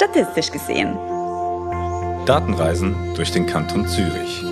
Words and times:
statistisch 0.00 0.50
gesehen. 0.50 0.96
Datenreisen 2.24 2.94
durch 3.16 3.32
den 3.32 3.44
Kanton 3.44 3.86
Zürich. 3.86 4.42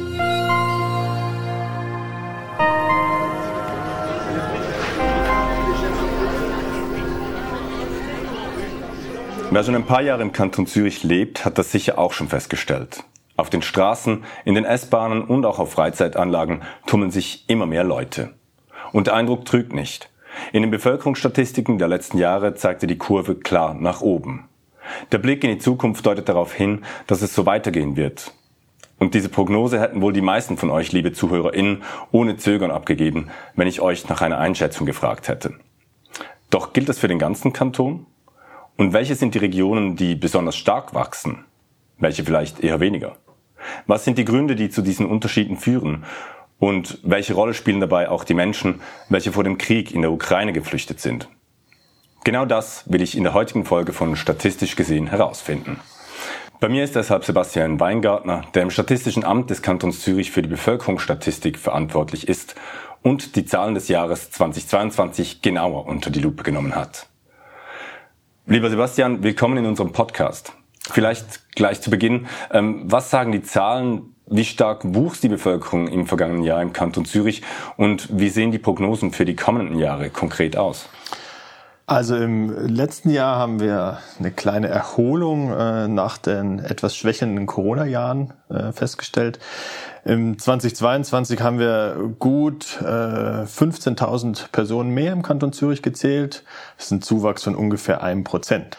Wer 9.50 9.64
schon 9.64 9.74
ein 9.74 9.86
paar 9.86 10.02
Jahre 10.02 10.20
im 10.20 10.32
Kanton 10.32 10.66
Zürich 10.66 11.02
lebt, 11.02 11.46
hat 11.46 11.56
das 11.56 11.72
sicher 11.72 11.98
auch 11.98 12.12
schon 12.12 12.28
festgestellt. 12.28 13.04
Auf 13.38 13.48
den 13.48 13.62
Straßen, 13.62 14.24
in 14.44 14.54
den 14.54 14.66
S-Bahnen 14.66 15.22
und 15.22 15.46
auch 15.46 15.58
auf 15.58 15.72
Freizeitanlagen 15.72 16.60
tummeln 16.84 17.10
sich 17.10 17.48
immer 17.48 17.64
mehr 17.64 17.84
Leute. 17.84 18.34
Und 18.92 19.06
der 19.06 19.14
Eindruck 19.14 19.46
trügt 19.46 19.72
nicht. 19.72 20.10
In 20.52 20.60
den 20.60 20.70
Bevölkerungsstatistiken 20.70 21.78
der 21.78 21.88
letzten 21.88 22.18
Jahre 22.18 22.54
zeigte 22.54 22.86
die 22.86 22.98
Kurve 22.98 23.34
klar 23.36 23.72
nach 23.72 24.02
oben. 24.02 24.44
Der 25.12 25.18
Blick 25.18 25.44
in 25.44 25.50
die 25.50 25.58
Zukunft 25.58 26.04
deutet 26.06 26.28
darauf 26.28 26.52
hin, 26.52 26.84
dass 27.06 27.22
es 27.22 27.34
so 27.34 27.46
weitergehen 27.46 27.96
wird. 27.96 28.32
Und 28.98 29.14
diese 29.14 29.28
Prognose 29.28 29.80
hätten 29.80 30.02
wohl 30.02 30.12
die 30.12 30.20
meisten 30.20 30.56
von 30.56 30.70
euch, 30.70 30.92
liebe 30.92 31.12
ZuhörerInnen, 31.12 31.82
ohne 32.10 32.36
Zögern 32.36 32.70
abgegeben, 32.70 33.30
wenn 33.54 33.68
ich 33.68 33.80
euch 33.80 34.08
nach 34.08 34.22
einer 34.22 34.38
Einschätzung 34.38 34.86
gefragt 34.86 35.28
hätte. 35.28 35.54
Doch 36.50 36.72
gilt 36.72 36.88
das 36.88 36.98
für 36.98 37.08
den 37.08 37.18
ganzen 37.18 37.52
Kanton? 37.52 38.06
Und 38.76 38.92
welche 38.92 39.14
sind 39.14 39.34
die 39.34 39.38
Regionen, 39.38 39.96
die 39.96 40.14
besonders 40.14 40.56
stark 40.56 40.94
wachsen? 40.94 41.44
Welche 41.98 42.24
vielleicht 42.24 42.60
eher 42.60 42.80
weniger? 42.80 43.16
Was 43.86 44.04
sind 44.04 44.18
die 44.18 44.24
Gründe, 44.24 44.56
die 44.56 44.70
zu 44.70 44.82
diesen 44.82 45.06
Unterschieden 45.06 45.56
führen? 45.56 46.04
Und 46.58 46.98
welche 47.02 47.34
Rolle 47.34 47.54
spielen 47.54 47.80
dabei 47.80 48.08
auch 48.08 48.24
die 48.24 48.34
Menschen, 48.34 48.80
welche 49.08 49.32
vor 49.32 49.44
dem 49.44 49.58
Krieg 49.58 49.92
in 49.92 50.02
der 50.02 50.12
Ukraine 50.12 50.52
geflüchtet 50.52 51.00
sind? 51.00 51.28
Genau 52.24 52.44
das 52.44 52.84
will 52.86 53.00
ich 53.00 53.16
in 53.16 53.22
der 53.22 53.34
heutigen 53.34 53.64
Folge 53.64 53.92
von 53.92 54.16
Statistisch 54.16 54.76
gesehen 54.76 55.06
herausfinden. 55.06 55.80
Bei 56.60 56.68
mir 56.68 56.82
ist 56.82 56.96
deshalb 56.96 57.24
Sebastian 57.24 57.78
Weingartner, 57.78 58.42
der 58.54 58.64
im 58.64 58.70
Statistischen 58.70 59.24
Amt 59.24 59.50
des 59.50 59.62
Kantons 59.62 60.00
Zürich 60.00 60.32
für 60.32 60.42
die 60.42 60.48
Bevölkerungsstatistik 60.48 61.58
verantwortlich 61.58 62.28
ist 62.28 62.56
und 63.02 63.36
die 63.36 63.44
Zahlen 63.44 63.74
des 63.74 63.88
Jahres 63.88 64.30
2022 64.32 65.40
genauer 65.40 65.86
unter 65.86 66.10
die 66.10 66.20
Lupe 66.20 66.42
genommen 66.42 66.74
hat. 66.74 67.06
Lieber 68.46 68.70
Sebastian, 68.70 69.22
willkommen 69.22 69.58
in 69.58 69.66
unserem 69.66 69.92
Podcast. 69.92 70.52
Vielleicht 70.90 71.54
gleich 71.54 71.80
zu 71.80 71.90
Beginn, 71.90 72.26
ähm, 72.50 72.82
was 72.86 73.10
sagen 73.10 73.30
die 73.30 73.42
Zahlen 73.42 74.16
wie 74.26 74.44
stark 74.44 74.80
wuchs 74.84 75.20
die 75.20 75.28
Bevölkerung 75.28 75.88
im 75.88 76.06
vergangenen 76.06 76.42
Jahr 76.42 76.60
im 76.60 76.72
Kanton 76.72 77.04
Zürich 77.04 77.42
und 77.76 78.08
wie 78.10 78.28
sehen 78.28 78.50
die 78.50 78.58
Prognosen 78.58 79.12
für 79.12 79.24
die 79.24 79.36
kommenden 79.36 79.78
Jahre 79.78 80.10
konkret 80.10 80.56
aus? 80.56 80.88
Also 81.88 82.16
im 82.16 82.68
letzten 82.68 83.08
Jahr 83.08 83.36
haben 83.36 83.60
wir 83.60 83.96
eine 84.18 84.30
kleine 84.30 84.68
Erholung 84.68 85.50
äh, 85.50 85.88
nach 85.88 86.18
den 86.18 86.58
etwas 86.58 86.94
schwächelnden 86.94 87.46
Corona-Jahren 87.46 88.34
äh, 88.50 88.72
festgestellt. 88.72 89.38
Im 90.04 90.38
2022 90.38 91.40
haben 91.40 91.58
wir 91.58 92.12
gut 92.18 92.76
äh, 92.82 92.84
15.000 92.84 94.50
Personen 94.52 94.90
mehr 94.90 95.14
im 95.14 95.22
Kanton 95.22 95.54
Zürich 95.54 95.80
gezählt. 95.80 96.44
Das 96.76 96.86
ist 96.86 96.90
ein 96.90 97.00
Zuwachs 97.00 97.44
von 97.44 97.54
ungefähr 97.54 98.02
einem 98.02 98.22
Prozent. 98.22 98.76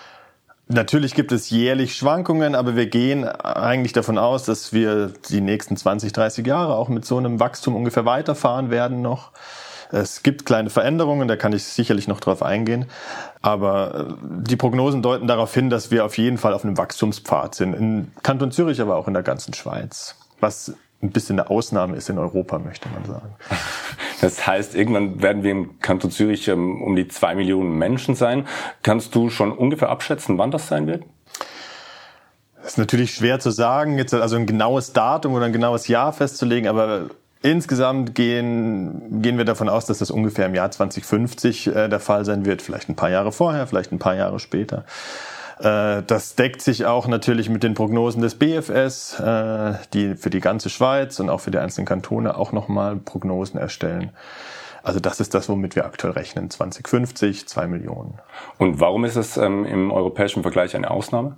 Natürlich 0.67 1.15
gibt 1.15 1.31
es 1.31 1.49
jährlich 1.49 1.95
Schwankungen, 1.95 2.53
aber 2.53 2.75
wir 2.75 2.85
gehen 2.85 3.27
eigentlich 3.27 3.93
davon 3.93 4.19
aus, 4.19 4.43
dass 4.43 4.71
wir 4.71 5.13
die 5.31 5.41
nächsten 5.41 5.75
20, 5.75 6.13
30 6.13 6.45
Jahre 6.45 6.75
auch 6.75 6.89
mit 6.89 7.05
so 7.05 7.17
einem 7.17 7.39
Wachstum 7.39 7.75
ungefähr 7.75 8.05
weiterfahren 8.05 8.69
werden 8.69 9.01
noch. 9.01 9.31
Es 9.91 10.21
gibt 10.21 10.45
kleine 10.45 10.69
Veränderungen, 10.69 11.27
da 11.27 11.35
kann 11.35 11.51
ich 11.51 11.63
sicherlich 11.63 12.07
noch 12.07 12.19
drauf 12.19 12.43
eingehen. 12.43 12.85
Aber 13.41 14.07
äh, 14.09 14.13
die 14.43 14.55
Prognosen 14.55 15.01
deuten 15.01 15.27
darauf 15.27 15.53
hin, 15.53 15.69
dass 15.69 15.89
wir 15.89 16.05
auf 16.05 16.17
jeden 16.17 16.37
Fall 16.37 16.53
auf 16.53 16.63
einem 16.63 16.77
Wachstumspfad 16.77 17.55
sind. 17.55 17.73
In 17.73 18.11
Kanton 18.21 18.51
Zürich, 18.51 18.81
aber 18.81 18.95
auch 18.97 19.07
in 19.07 19.13
der 19.13 19.23
ganzen 19.23 19.53
Schweiz. 19.53 20.15
Was 20.39 20.73
ein 21.01 21.11
bisschen 21.11 21.39
eine 21.39 21.49
Ausnahme 21.49 21.95
ist 21.95 22.09
in 22.09 22.17
Europa, 22.17 22.59
möchte 22.59 22.89
man 22.89 23.05
sagen. 23.05 23.35
Das 24.21 24.45
heißt, 24.45 24.75
irgendwann 24.75 25.21
werden 25.21 25.43
wir 25.43 25.51
im 25.51 25.79
Kanton 25.79 26.11
Zürich 26.11 26.49
ähm, 26.49 26.81
um 26.81 26.93
die 26.97 27.07
zwei 27.07 27.35
Millionen 27.35 27.77
Menschen 27.77 28.15
sein. 28.15 28.45
Kannst 28.83 29.15
du 29.15 29.29
schon 29.29 29.53
ungefähr 29.53 29.87
abschätzen, 29.87 30.37
wann 30.37 30.51
das 30.51 30.67
sein 30.67 30.87
wird? 30.87 31.05
Das 32.57 32.73
ist 32.73 32.77
natürlich 32.77 33.13
schwer 33.13 33.39
zu 33.39 33.49
sagen, 33.49 33.97
jetzt 33.97 34.13
also 34.13 34.35
ein 34.35 34.45
genaues 34.45 34.91
Datum 34.91 35.35
oder 35.35 35.45
ein 35.45 35.53
genaues 35.53 35.87
Jahr 35.87 36.11
festzulegen, 36.11 36.67
aber 36.67 37.11
insgesamt 37.41 38.15
gehen, 38.15 39.21
gehen 39.21 39.37
wir 39.37 39.45
davon 39.45 39.69
aus, 39.69 39.85
dass 39.85 39.99
das 39.99 40.11
ungefähr 40.11 40.45
im 40.45 40.55
Jahr 40.55 40.71
2050 40.71 41.67
äh, 41.67 41.87
der 41.87 41.99
Fall 41.99 42.25
sein 42.25 42.45
wird. 42.45 42.61
Vielleicht 42.61 42.89
ein 42.89 42.95
paar 42.95 43.09
Jahre 43.09 43.31
vorher, 43.31 43.67
vielleicht 43.67 43.91
ein 43.91 43.99
paar 43.99 44.15
Jahre 44.15 44.39
später. 44.39 44.85
Äh, 45.59 46.03
das 46.03 46.35
deckt 46.35 46.61
sich 46.61 46.85
auch 46.85 47.07
natürlich 47.07 47.49
mit 47.49 47.63
den 47.63 47.73
Prognosen 47.73 48.21
des 48.21 48.35
BFS, 48.35 49.19
äh, 49.19 49.73
die 49.93 50.15
für 50.15 50.29
die 50.29 50.39
ganze 50.39 50.69
Schweiz 50.69 51.19
und 51.19 51.29
auch 51.29 51.41
für 51.41 51.51
die 51.51 51.59
einzelnen 51.59 51.85
Kantone 51.85 52.37
auch 52.37 52.51
nochmal 52.51 52.95
Prognosen 52.97 53.59
erstellen. 53.59 54.11
Also 54.83 54.99
das 54.99 55.19
ist 55.19 55.33
das, 55.33 55.49
womit 55.49 55.75
wir 55.75 55.85
aktuell 55.85 56.13
rechnen. 56.13 56.49
2050, 56.49 57.47
zwei 57.47 57.67
Millionen. 57.67 58.19
Und 58.57 58.79
warum 58.79 59.03
ist 59.05 59.17
es 59.17 59.37
ähm, 59.37 59.65
im 59.65 59.91
europäischen 59.91 60.41
Vergleich 60.41 60.75
eine 60.75 60.89
Ausnahme? 60.89 61.35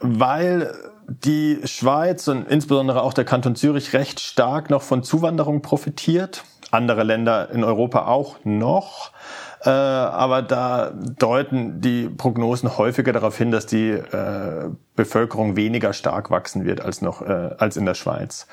Weil 0.00 0.74
die 1.10 1.60
Schweiz 1.64 2.28
und 2.28 2.48
insbesondere 2.48 3.02
auch 3.02 3.12
der 3.12 3.24
Kanton 3.24 3.56
Zürich 3.56 3.92
recht 3.92 4.20
stark 4.20 4.70
noch 4.70 4.82
von 4.82 5.02
Zuwanderung 5.02 5.60
profitiert. 5.60 6.44
Andere 6.70 7.02
Länder 7.02 7.50
in 7.50 7.64
Europa 7.64 8.06
auch 8.06 8.36
noch. 8.44 9.10
Äh, 9.64 9.70
aber 9.70 10.40
da 10.40 10.92
deuten 10.94 11.80
die 11.80 12.08
Prognosen 12.08 12.78
häufiger 12.78 13.12
darauf 13.12 13.36
hin, 13.36 13.50
dass 13.50 13.66
die 13.66 13.90
äh, 13.90 14.70
Bevölkerung 14.94 15.56
weniger 15.56 15.92
stark 15.92 16.30
wachsen 16.30 16.64
wird 16.64 16.80
als 16.80 17.02
noch 17.02 17.22
äh, 17.22 17.50
als 17.58 17.76
in 17.76 17.84
der 17.84 17.94
Schweiz. 17.94 18.46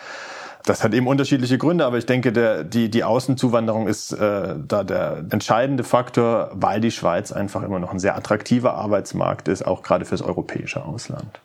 Das 0.65 0.83
hat 0.83 0.93
eben 0.93 1.07
unterschiedliche 1.07 1.57
Gründe, 1.57 1.85
aber 1.85 1.97
ich 1.97 2.07
denke, 2.07 2.33
der, 2.33 2.65
die, 2.65 2.89
die 2.89 3.05
Außenzuwanderung 3.05 3.87
ist 3.87 4.11
äh, 4.11 4.55
da 4.57 4.83
der 4.83 5.23
entscheidende 5.29 5.85
Faktor, 5.85 6.51
weil 6.53 6.81
die 6.81 6.91
Schweiz 6.91 7.31
einfach 7.31 7.63
immer 7.63 7.79
noch 7.79 7.93
ein 7.93 7.99
sehr 7.99 8.17
attraktiver 8.17 8.73
Arbeitsmarkt 8.73 9.47
ist, 9.47 9.65
auch 9.65 9.81
gerade 9.81 10.03
fürs 10.03 10.21
europäische 10.21 10.83
Ausland. 10.83 11.39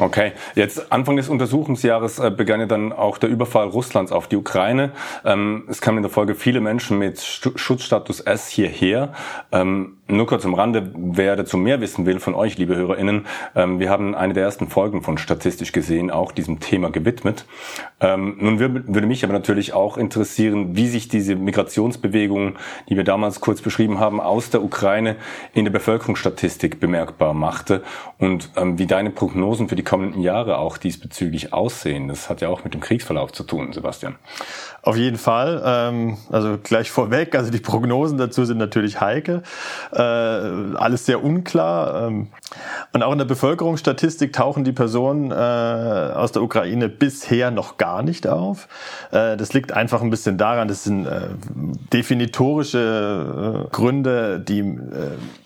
Okay, 0.00 0.32
jetzt 0.54 0.90
Anfang 0.92 1.16
des 1.16 1.28
Untersuchungsjahres 1.28 2.20
äh, 2.20 2.30
begann 2.30 2.58
ja 2.58 2.64
dann 2.64 2.90
auch 2.94 3.18
der 3.18 3.28
Überfall 3.28 3.66
Russlands 3.66 4.12
auf 4.12 4.28
die 4.28 4.36
Ukraine. 4.36 4.92
Ähm, 5.26 5.64
es 5.68 5.82
kamen 5.82 5.98
in 5.98 6.02
der 6.02 6.10
Folge 6.10 6.34
viele 6.34 6.62
Menschen 6.62 6.98
mit 6.98 7.20
Schutzstatus 7.20 8.20
S 8.20 8.48
hierher. 8.48 9.12
Ähm, 9.52 9.98
nur 10.08 10.26
kurz 10.26 10.46
am 10.46 10.54
Rande, 10.54 10.90
wer 10.96 11.36
dazu 11.36 11.58
mehr 11.58 11.82
wissen 11.82 12.06
will 12.06 12.18
von 12.18 12.34
euch, 12.34 12.56
liebe 12.56 12.74
HörerInnen, 12.76 13.26
ähm, 13.54 13.78
wir 13.78 13.90
haben 13.90 14.14
eine 14.14 14.32
der 14.32 14.42
ersten 14.42 14.68
Folgen 14.68 15.02
von 15.02 15.18
Statistisch 15.18 15.70
gesehen 15.70 16.10
auch 16.10 16.32
diesem 16.32 16.60
Thema 16.60 16.90
gewidmet. 16.90 17.44
Nun 18.02 18.58
würde 18.58 19.06
mich 19.06 19.24
aber 19.24 19.34
natürlich 19.34 19.74
auch 19.74 19.98
interessieren, 19.98 20.74
wie 20.74 20.88
sich 20.88 21.08
diese 21.08 21.36
Migrationsbewegung, 21.36 22.54
die 22.88 22.96
wir 22.96 23.04
damals 23.04 23.40
kurz 23.40 23.60
beschrieben 23.60 24.00
haben, 24.00 24.20
aus 24.22 24.48
der 24.48 24.62
Ukraine 24.62 25.16
in 25.52 25.66
der 25.66 25.72
Bevölkerungsstatistik 25.72 26.80
bemerkbar 26.80 27.34
machte 27.34 27.82
und 28.18 28.50
wie 28.56 28.86
deine 28.86 29.10
Prognosen 29.10 29.68
für 29.68 29.76
die 29.76 29.82
kommenden 29.90 30.22
Jahre 30.22 30.58
auch 30.58 30.78
diesbezüglich 30.78 31.52
aussehen. 31.52 32.06
Das 32.06 32.30
hat 32.30 32.40
ja 32.42 32.48
auch 32.48 32.62
mit 32.62 32.74
dem 32.74 32.80
Kriegsverlauf 32.80 33.32
zu 33.32 33.42
tun, 33.42 33.72
Sebastian. 33.72 34.14
Auf 34.82 34.96
jeden 34.96 35.18
Fall. 35.18 35.62
Ähm, 35.64 36.16
also 36.30 36.56
gleich 36.62 36.90
vorweg, 36.90 37.34
also 37.34 37.50
die 37.50 37.58
Prognosen 37.58 38.16
dazu 38.16 38.46
sind 38.46 38.56
natürlich 38.56 39.00
heikel. 39.00 39.42
Äh, 39.92 40.00
alles 40.00 41.04
sehr 41.04 41.22
unklar. 41.22 42.06
Ähm, 42.06 42.28
und 42.92 43.02
auch 43.02 43.12
in 43.12 43.18
der 43.18 43.26
Bevölkerungsstatistik 43.26 44.32
tauchen 44.32 44.64
die 44.64 44.72
Personen 44.72 45.30
äh, 45.30 45.34
aus 45.34 46.32
der 46.32 46.42
Ukraine 46.42 46.88
bisher 46.88 47.50
noch 47.50 47.76
gar 47.76 48.02
nicht 48.02 48.26
auf. 48.26 48.68
Äh, 49.10 49.36
das 49.36 49.52
liegt 49.52 49.72
einfach 49.72 50.00
ein 50.00 50.08
bisschen 50.08 50.38
daran, 50.38 50.66
das 50.66 50.84
sind 50.84 51.04
äh, 51.04 51.28
definitorische 51.92 53.66
äh, 53.66 53.70
Gründe, 53.70 54.40
die, 54.40 54.60
äh, 54.60 54.76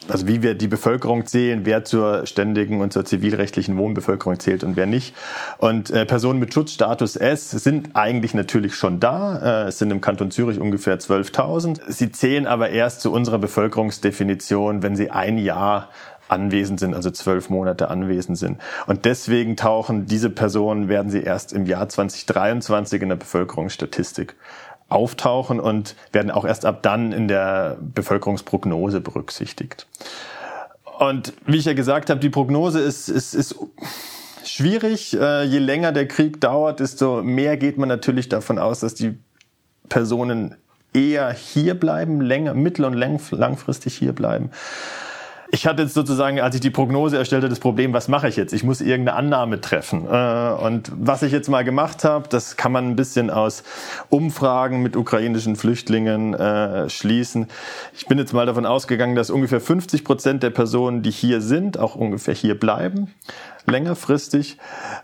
also 0.09 0.29
wie 0.29 0.43
wir 0.43 0.55
die 0.55 0.69
Bevölkerung 0.69 1.27
zählen, 1.27 1.63
wer 1.65 1.85
zur 1.85 2.27
ständigen 2.27 2.81
und 2.81 2.93
zur 2.93 3.05
zivilrechtlichen 3.05 3.77
Wohnbevölkerung 3.79 4.39
zählt 4.39 4.63
und 4.63 4.77
wer 4.77 4.87
nicht. 4.87 5.15
Und 5.59 5.91
äh, 5.91 6.07
Personen 6.07 6.39
mit 6.39 6.55
Schutzstatus 6.55 7.17
S 7.17 7.51
sind 7.51 7.97
eigentlich 7.97 8.33
natürlich 8.33 8.77
schon 8.77 9.01
da. 9.01 9.24
Es 9.33 9.79
sind 9.79 9.91
im 9.91 10.01
Kanton 10.01 10.31
Zürich 10.31 10.61
ungefähr 10.61 10.99
12.000. 10.99 11.81
Sie 11.89 12.13
zählen 12.13 12.47
aber 12.47 12.71
erst 12.71 13.01
zu 13.01 13.13
unserer 13.13 13.39
Bevölkerungsdefinition, 13.39 14.83
wenn 14.83 14.97
sie 14.97 15.11
ein 15.11 15.39
Jahr 15.39 15.89
anwesend 16.29 16.81
sind, 16.81 16.95
also 16.95 17.11
zwölf 17.11 17.51
Monate 17.51 17.89
anwesend 17.89 18.39
sind. 18.39 18.59
Und 18.87 19.05
deswegen 19.05 19.57
tauchen 19.57 20.07
diese 20.07 20.31
Personen, 20.31 20.89
werden 20.89 21.11
sie 21.11 21.23
erst 21.23 21.53
im 21.53 21.67
Jahr 21.67 21.89
2023 21.89 23.03
in 23.03 23.11
der 23.11 23.17
Bevölkerungsstatistik 23.17 24.37
auftauchen 24.89 25.61
und 25.61 25.97
werden 26.13 26.31
auch 26.31 26.45
erst 26.45 26.65
ab 26.65 26.83
dann 26.83 27.13
in 27.13 27.29
der 27.29 27.77
Bevölkerungsprognose 27.81 29.01
berücksichtigt. 29.01 29.87
Und 30.99 31.33
wie 31.47 31.57
ich 31.57 31.65
ja 31.65 31.75
gesagt 31.75 32.11
habe, 32.11 32.21
die 32.21 32.31
Prognose 32.31 32.81
ist, 32.81 33.09
ist, 33.09 33.35
ist 33.35 33.57
schwierig. 34.55 35.15
Äh, 35.19 35.45
je 35.45 35.59
länger 35.59 35.93
der 35.93 36.07
Krieg 36.07 36.41
dauert, 36.41 36.81
desto 36.81 37.23
mehr 37.23 37.57
geht 37.57 37.79
man 37.79 37.89
natürlich 37.89 38.29
davon 38.29 38.59
aus, 38.59 38.81
dass 38.81 38.95
die 38.95 39.19
Personen 39.89 40.57
eher 40.93 41.33
hier 41.33 41.75
bleiben, 41.75 42.21
länger, 42.21 42.55
mittel- 42.55 42.85
und 42.85 42.95
langfristig 42.95 43.97
hier 43.97 44.13
bleiben. 44.13 44.51
Ich 45.51 45.67
hatte 45.67 45.83
jetzt 45.83 45.95
sozusagen, 45.95 46.41
als 46.41 46.55
ich 46.55 46.61
die 46.61 46.71
Prognose 46.71 47.17
erstellte, 47.17 47.49
das 47.49 47.61
Problem, 47.61 47.93
was 47.93 48.09
mache 48.09 48.29
ich 48.29 48.37
jetzt? 48.37 48.53
Ich 48.53 48.65
muss 48.65 48.81
irgendeine 48.81 49.17
Annahme 49.17 49.61
treffen. 49.61 50.07
Äh, 50.07 50.53
und 50.63 50.91
was 50.97 51.23
ich 51.23 51.33
jetzt 51.33 51.49
mal 51.49 51.65
gemacht 51.65 52.05
habe, 52.05 52.29
das 52.29 52.57
kann 52.57 52.73
man 52.73 52.89
ein 52.89 52.97
bisschen 52.97 53.31
aus 53.31 53.63
Umfragen 54.11 54.83
mit 54.83 54.97
ukrainischen 54.97 55.57
Flüchtlingen 55.57 56.35
äh, 56.35 56.89
schließen. 56.89 57.49
Ich 57.95 58.07
bin 58.07 58.19
jetzt 58.19 58.33
mal 58.33 58.47
davon 58.47 58.67
ausgegangen, 58.67 59.15
dass 59.15 59.31
ungefähr 59.31 59.61
50 59.61 60.05
Prozent 60.05 60.43
der 60.43 60.51
Personen, 60.51 61.03
die 61.03 61.11
hier 61.11 61.41
sind, 61.41 61.79
auch 61.79 61.95
ungefähr 61.95 62.35
hier 62.35 62.59
bleiben, 62.59 63.13
längerfristig. 63.67 64.59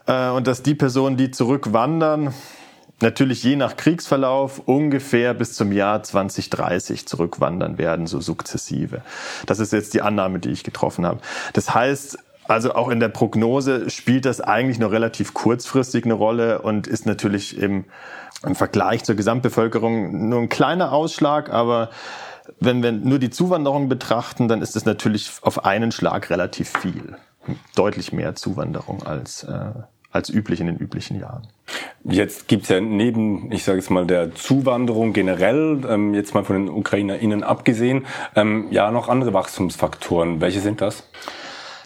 Äh, 0.07 0.31
und 0.31 0.47
dass 0.47 0.63
die 0.63 0.75
Personen, 0.75 1.17
die 1.17 1.31
zurückwandern, 1.31 2.35
natürlich 3.03 3.43
je 3.43 3.57
nach 3.57 3.77
Kriegsverlauf 3.77 4.61
ungefähr 4.67 5.35
bis 5.35 5.55
zum 5.55 5.73
Jahr 5.73 6.03
2030 6.03 7.07
zurückwandern 7.07 7.79
werden, 7.79 8.07
so 8.07 8.21
sukzessive. 8.21 9.03
Das 9.47 9.59
ist 9.59 9.73
jetzt 9.73 9.95
die 9.95 10.03
Annahme, 10.03 10.39
die 10.39 10.51
ich 10.51 10.65
getroffen 10.65 11.07
habe. 11.07 11.21
Das 11.53 11.75
heißt, 11.75 12.19
also 12.45 12.75
auch 12.75 12.89
in 12.89 13.01
der 13.01 13.09
Prognose 13.09 13.91
spielt 13.91 14.25
das 14.25 14.41
eigentlich 14.41 14.79
nur 14.79 14.91
relativ 14.91 15.35
kurzfristig 15.35 16.05
eine 16.05 16.15
Rolle 16.15 16.63
und 16.63 16.87
ist 16.87 17.07
natürlich 17.07 17.57
im, 17.59 17.85
im 18.45 18.55
Vergleich 18.55 19.05
zur 19.05 19.15
Gesamtbevölkerung 19.15 20.29
nur 20.29 20.41
ein 20.41 20.49
kleiner 20.49 20.93
Ausschlag, 20.93 21.51
aber 21.51 21.91
wenn 22.59 22.83
wir 22.83 22.91
nur 22.91 23.21
die 23.21 23.31
Zuwanderung 23.31 23.89
betrachten, 23.89 24.49
dann 24.49 24.63
ist 24.63 24.75
es 24.75 24.85
natürlich 24.85 25.31
auf 25.43 25.65
einen 25.65 25.93
Schlag 25.93 26.31
relativ 26.31 26.71
viel. 26.79 27.17
Deutlich 27.77 28.13
mehr 28.13 28.35
Zuwanderung 28.35 29.05
als 29.05 29.45
äh, 29.45 29.71
als 30.13 30.29
üblich 30.29 30.61
in 30.61 30.67
den 30.67 30.77
üblichen 30.77 31.19
Jahren. 31.19 31.47
Jetzt 32.05 32.49
gibt's 32.49 32.71
ja 32.71 32.81
neben, 32.81 33.53
ich 33.53 33.63
sage 33.63 33.79
jetzt 33.79 33.91
mal, 33.91 34.07
der 34.07 34.35
Zuwanderung 34.35 35.13
generell, 35.13 35.83
ähm, 35.87 36.15
jetzt 36.15 36.35
mal 36.35 36.45
von 36.45 36.57
den 36.57 36.69
UkrainerInnen 36.71 37.43
abgesehen, 37.43 38.07
ähm, 38.35 38.69
ja 38.71 38.91
noch 38.91 39.09
andere 39.11 39.35
Wachstumsfaktoren. 39.35 40.41
Welche 40.41 40.61
sind 40.61 40.81
das? 40.81 41.05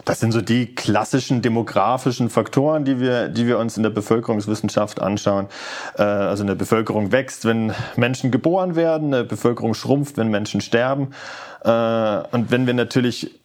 Das 0.05 0.20
sind 0.20 0.32
so 0.32 0.40
die 0.40 0.75
klassischen 0.75 1.40
demografischen 1.43 2.28
Faktoren, 2.31 2.84
die 2.84 3.00
wir, 3.00 3.28
die 3.28 3.46
wir 3.46 3.58
uns 3.58 3.76
in 3.76 3.82
der 3.82 3.90
Bevölkerungswissenschaft 3.90 5.00
anschauen. 5.00 5.49
Äh, 5.96 6.02
also 6.02 6.44
eine 6.44 6.55
Bevölkerung 6.55 7.10
wächst, 7.10 7.44
wenn 7.44 7.72
Menschen 7.96 8.31
geboren 8.31 8.76
werden, 8.76 9.12
eine 9.12 9.25
Bevölkerung 9.25 9.75
schrumpft, 9.75 10.17
wenn 10.17 10.28
Menschen 10.28 10.60
sterben. 10.60 11.14
Äh, 11.64 11.70
und 12.31 12.50
wenn 12.50 12.67
wir 12.67 12.75
natürlich 12.75 13.40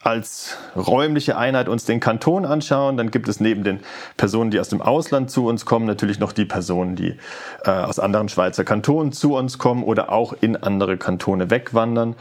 als 0.00 0.56
räumliche 0.76 1.36
Einheit 1.36 1.68
uns 1.68 1.84
den 1.84 1.98
Kanton 1.98 2.44
anschauen, 2.44 2.96
dann 2.96 3.10
gibt 3.10 3.28
es 3.28 3.40
neben 3.40 3.64
den 3.64 3.80
Personen, 4.16 4.50
die 4.50 4.60
aus 4.60 4.68
dem 4.68 4.80
Ausland 4.80 5.30
zu 5.30 5.46
uns 5.46 5.64
kommen, 5.64 5.86
natürlich 5.86 6.20
noch 6.20 6.32
die 6.32 6.44
Personen, 6.44 6.94
die 6.94 7.16
äh, 7.64 7.70
aus 7.70 7.98
anderen 7.98 8.28
Schweizer 8.28 8.64
Kantonen 8.64 9.12
zu 9.12 9.34
uns 9.34 9.58
kommen 9.58 9.82
oder 9.82 10.12
auch 10.12 10.34
in 10.40 10.56
andere 10.56 10.98
Kantone 10.98 11.50
wegwandern. 11.50 12.14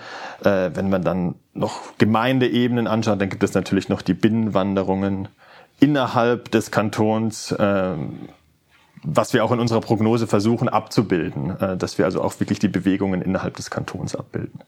Äh, 0.43 0.71
wenn 0.73 0.89
man 0.89 1.03
dann 1.03 1.35
noch 1.53 1.81
Gemeindeebenen 1.99 2.87
anschaut, 2.87 3.21
dann 3.21 3.29
gibt 3.29 3.43
es 3.43 3.53
natürlich 3.53 3.89
noch 3.89 4.01
die 4.01 4.15
Binnenwanderungen 4.15 5.27
innerhalb 5.79 6.49
des 6.49 6.71
Kantons. 6.71 7.51
Äh, 7.51 7.93
was 9.03 9.33
wir 9.33 9.45
auch 9.45 9.51
in 9.51 9.59
unserer 9.59 9.81
Prognose 9.81 10.27
versuchen 10.27 10.67
abzubilden, 10.67 11.59
äh, 11.61 11.77
dass 11.77 11.97
wir 11.97 12.05
also 12.05 12.21
auch 12.21 12.39
wirklich 12.39 12.59
die 12.59 12.67
Bewegungen 12.67 13.21
innerhalb 13.21 13.55
des 13.55 13.69
Kantons 13.69 14.15
abbilden. 14.15 14.61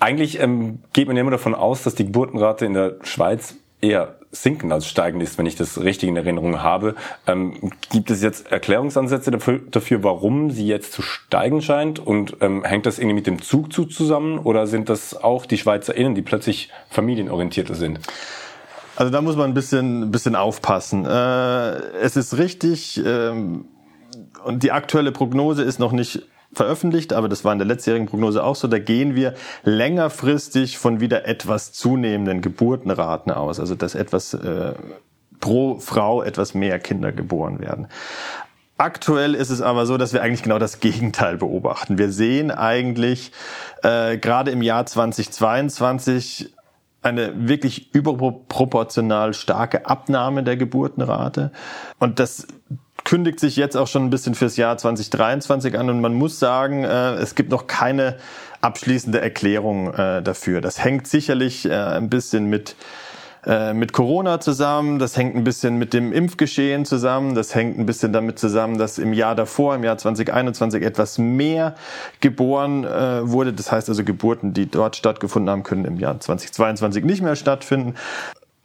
Eigentlich 0.00 0.40
ähm, 0.40 0.80
geht 0.92 1.08
man 1.08 1.16
ja 1.16 1.22
immer 1.22 1.30
davon 1.30 1.54
aus, 1.54 1.82
dass 1.82 1.94
die 1.94 2.04
Geburtenrate 2.04 2.64
in 2.66 2.74
der 2.74 2.96
Schweiz 3.02 3.56
eher 3.80 4.16
sinken 4.30 4.72
als 4.72 4.86
steigen 4.86 5.20
ist, 5.20 5.38
wenn 5.38 5.46
ich 5.46 5.56
das 5.56 5.80
richtig 5.80 6.08
in 6.08 6.16
Erinnerung 6.16 6.62
habe. 6.62 6.94
Ähm, 7.26 7.72
gibt 7.90 8.10
es 8.10 8.22
jetzt 8.22 8.52
Erklärungsansätze 8.52 9.30
dafür, 9.30 9.60
dafür, 9.70 10.04
warum 10.04 10.50
sie 10.50 10.66
jetzt 10.66 10.92
zu 10.92 11.02
steigen 11.02 11.62
scheint? 11.62 11.98
Und 11.98 12.36
ähm, 12.40 12.64
hängt 12.64 12.86
das 12.86 12.98
irgendwie 12.98 13.14
mit 13.14 13.26
dem 13.26 13.40
Zugzug 13.40 13.92
zusammen? 13.92 14.38
Oder 14.38 14.66
sind 14.66 14.88
das 14.88 15.16
auch 15.16 15.46
die 15.46 15.56
SchweizerInnen, 15.56 16.14
die 16.14 16.22
plötzlich 16.22 16.70
familienorientierter 16.90 17.74
sind? 17.74 18.00
Also 18.96 19.12
da 19.12 19.22
muss 19.22 19.36
man 19.36 19.50
ein 19.50 19.54
bisschen, 19.54 20.02
ein 20.02 20.10
bisschen 20.10 20.36
aufpassen. 20.36 21.06
Äh, 21.06 21.78
es 22.02 22.16
ist 22.16 22.36
richtig, 22.36 23.00
ähm, 23.04 23.66
und 24.44 24.62
die 24.62 24.72
aktuelle 24.72 25.12
Prognose 25.12 25.62
ist 25.62 25.78
noch 25.78 25.92
nicht 25.92 26.22
veröffentlicht, 26.52 27.12
aber 27.12 27.28
das 27.28 27.44
war 27.44 27.52
in 27.52 27.58
der 27.58 27.66
letztjährigen 27.66 28.08
Prognose 28.08 28.42
auch 28.42 28.56
so. 28.56 28.68
Da 28.68 28.78
gehen 28.78 29.14
wir 29.14 29.34
längerfristig 29.64 30.78
von 30.78 31.00
wieder 31.00 31.26
etwas 31.26 31.72
zunehmenden 31.72 32.40
Geburtenraten 32.40 33.32
aus, 33.32 33.60
also 33.60 33.74
dass 33.74 33.94
etwas 33.94 34.34
äh, 34.34 34.72
pro 35.40 35.78
Frau 35.78 36.22
etwas 36.22 36.54
mehr 36.54 36.78
Kinder 36.78 37.12
geboren 37.12 37.60
werden. 37.60 37.88
Aktuell 38.76 39.34
ist 39.34 39.50
es 39.50 39.60
aber 39.60 39.86
so, 39.86 39.96
dass 39.96 40.12
wir 40.12 40.22
eigentlich 40.22 40.44
genau 40.44 40.60
das 40.60 40.78
Gegenteil 40.80 41.36
beobachten. 41.36 41.98
Wir 41.98 42.12
sehen 42.12 42.50
eigentlich 42.52 43.32
äh, 43.82 44.18
gerade 44.18 44.52
im 44.52 44.62
Jahr 44.62 44.86
2022 44.86 46.54
eine 47.02 47.48
wirklich 47.48 47.94
überproportional 47.94 49.34
starke 49.34 49.86
Abnahme 49.86 50.42
der 50.44 50.56
Geburtenrate. 50.56 51.52
Und 51.98 52.20
das 52.20 52.46
kündigt 53.08 53.40
sich 53.40 53.56
jetzt 53.56 53.74
auch 53.74 53.86
schon 53.86 54.04
ein 54.04 54.10
bisschen 54.10 54.34
fürs 54.34 54.58
Jahr 54.58 54.76
2023 54.76 55.78
an 55.78 55.88
und 55.88 56.02
man 56.02 56.12
muss 56.12 56.38
sagen, 56.38 56.84
äh, 56.84 57.14
es 57.14 57.34
gibt 57.34 57.50
noch 57.50 57.66
keine 57.66 58.16
abschließende 58.60 59.18
Erklärung 59.18 59.94
äh, 59.94 60.20
dafür. 60.20 60.60
Das 60.60 60.84
hängt 60.84 61.06
sicherlich 61.06 61.64
äh, 61.64 61.72
ein 61.72 62.10
bisschen 62.10 62.50
mit 62.50 62.76
äh, 63.46 63.72
mit 63.72 63.94
Corona 63.94 64.40
zusammen, 64.40 64.98
das 64.98 65.16
hängt 65.16 65.36
ein 65.36 65.44
bisschen 65.44 65.78
mit 65.78 65.94
dem 65.94 66.12
Impfgeschehen 66.12 66.84
zusammen, 66.84 67.34
das 67.34 67.54
hängt 67.54 67.78
ein 67.78 67.86
bisschen 67.86 68.12
damit 68.12 68.38
zusammen, 68.38 68.76
dass 68.76 68.98
im 68.98 69.14
Jahr 69.14 69.34
davor, 69.34 69.74
im 69.76 69.84
Jahr 69.84 69.96
2021 69.96 70.82
etwas 70.82 71.16
mehr 71.16 71.76
geboren 72.20 72.84
äh, 72.84 73.26
wurde. 73.26 73.54
Das 73.54 73.72
heißt 73.72 73.88
also 73.88 74.04
Geburten, 74.04 74.52
die 74.52 74.70
dort 74.70 74.96
stattgefunden 74.96 75.48
haben, 75.48 75.62
können 75.62 75.86
im 75.86 75.98
Jahr 75.98 76.20
2022 76.20 77.04
nicht 77.04 77.22
mehr 77.22 77.36
stattfinden 77.36 77.94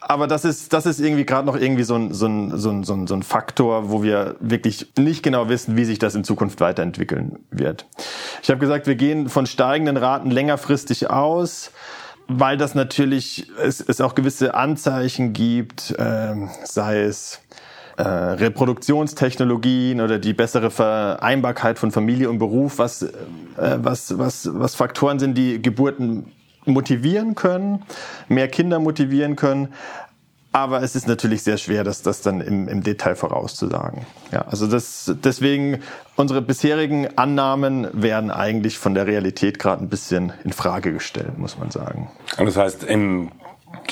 aber 0.07 0.27
das 0.27 0.45
ist, 0.45 0.73
das 0.73 0.85
ist 0.85 1.00
irgendwie 1.00 1.25
gerade 1.25 1.45
noch 1.45 1.55
irgendwie 1.55 1.83
so 1.83 1.95
ein, 1.95 2.13
so, 2.13 2.27
ein, 2.27 2.57
so, 2.57 2.69
ein, 2.69 2.83
so, 2.83 2.94
ein, 2.94 3.07
so 3.07 3.15
ein 3.15 3.23
Faktor, 3.23 3.89
wo 3.89 4.03
wir 4.03 4.35
wirklich 4.39 4.88
nicht 4.97 5.23
genau 5.23 5.50
wissen, 5.50 5.77
wie 5.77 5.85
sich 5.85 6.00
das 6.00 6.15
in 6.15 6.23
Zukunft 6.23 6.59
weiterentwickeln 6.61 7.39
wird. 7.51 7.85
Ich 8.41 8.50
habe 8.50 8.59
gesagt, 8.59 8.88
wir 8.88 8.95
gehen 8.95 9.29
von 9.29 9.45
steigenden 9.45 9.97
Raten 9.97 10.31
längerfristig 10.31 11.09
aus, 11.09 11.71
weil 12.27 12.57
das 12.57 12.75
natürlich 12.75 13.47
es, 13.61 13.81
es 13.81 14.01
auch 14.01 14.15
gewisse 14.15 14.55
Anzeichen 14.55 15.33
gibt, 15.33 15.91
äh, 15.91 16.35
sei 16.63 17.01
es 17.01 17.39
äh, 17.97 18.03
Reproduktionstechnologien 18.03 20.01
oder 20.01 20.19
die 20.19 20.33
bessere 20.33 20.71
Vereinbarkeit 20.71 21.77
von 21.77 21.91
Familie 21.91 22.29
und 22.29 22.39
Beruf, 22.39 22.79
was, 22.79 23.03
äh, 23.03 23.11
was, 23.56 24.17
was, 24.17 24.49
was 24.51 24.75
Faktoren 24.75 25.19
sind, 25.19 25.38
die 25.38 25.61
Geburten 25.61 26.31
motivieren 26.65 27.36
können, 27.36 27.83
mehr 28.27 28.48
Kinder 28.48 28.80
motivieren 28.80 29.36
können. 29.36 29.69
Aber 30.51 30.83
es 30.83 30.95
ist 30.95 31.07
natürlich 31.07 31.42
sehr 31.42 31.57
schwer, 31.57 31.83
das, 31.83 32.04
das 32.04 32.21
dann 32.21 32.40
im, 32.40 32.68
im 32.68 32.83
Detail 32.83 33.16
vorauszusagen. 33.16 34.06
Ja, 34.31 34.42
also 34.42 34.68
das, 34.68 35.11
deswegen, 35.23 35.81
unsere 36.16 36.44
bisherigen 36.44 37.18
Annahmen 37.18 37.87
werden 37.92 38.30
eigentlich 38.30 38.78
von 38.78 38.94
der 38.94 39.07
Realität 39.07 39.57
gerade 39.57 39.83
ein 39.83 39.90
bisschen 39.90 40.31
in 40.44 40.54
Frage 40.54 40.94
gestellt, 40.94 41.40
muss 41.40 41.57
man 41.57 41.71
sagen. 41.71 42.11
Und 42.37 42.45
das 42.45 42.56
heißt, 42.56 42.83
im 42.83 43.31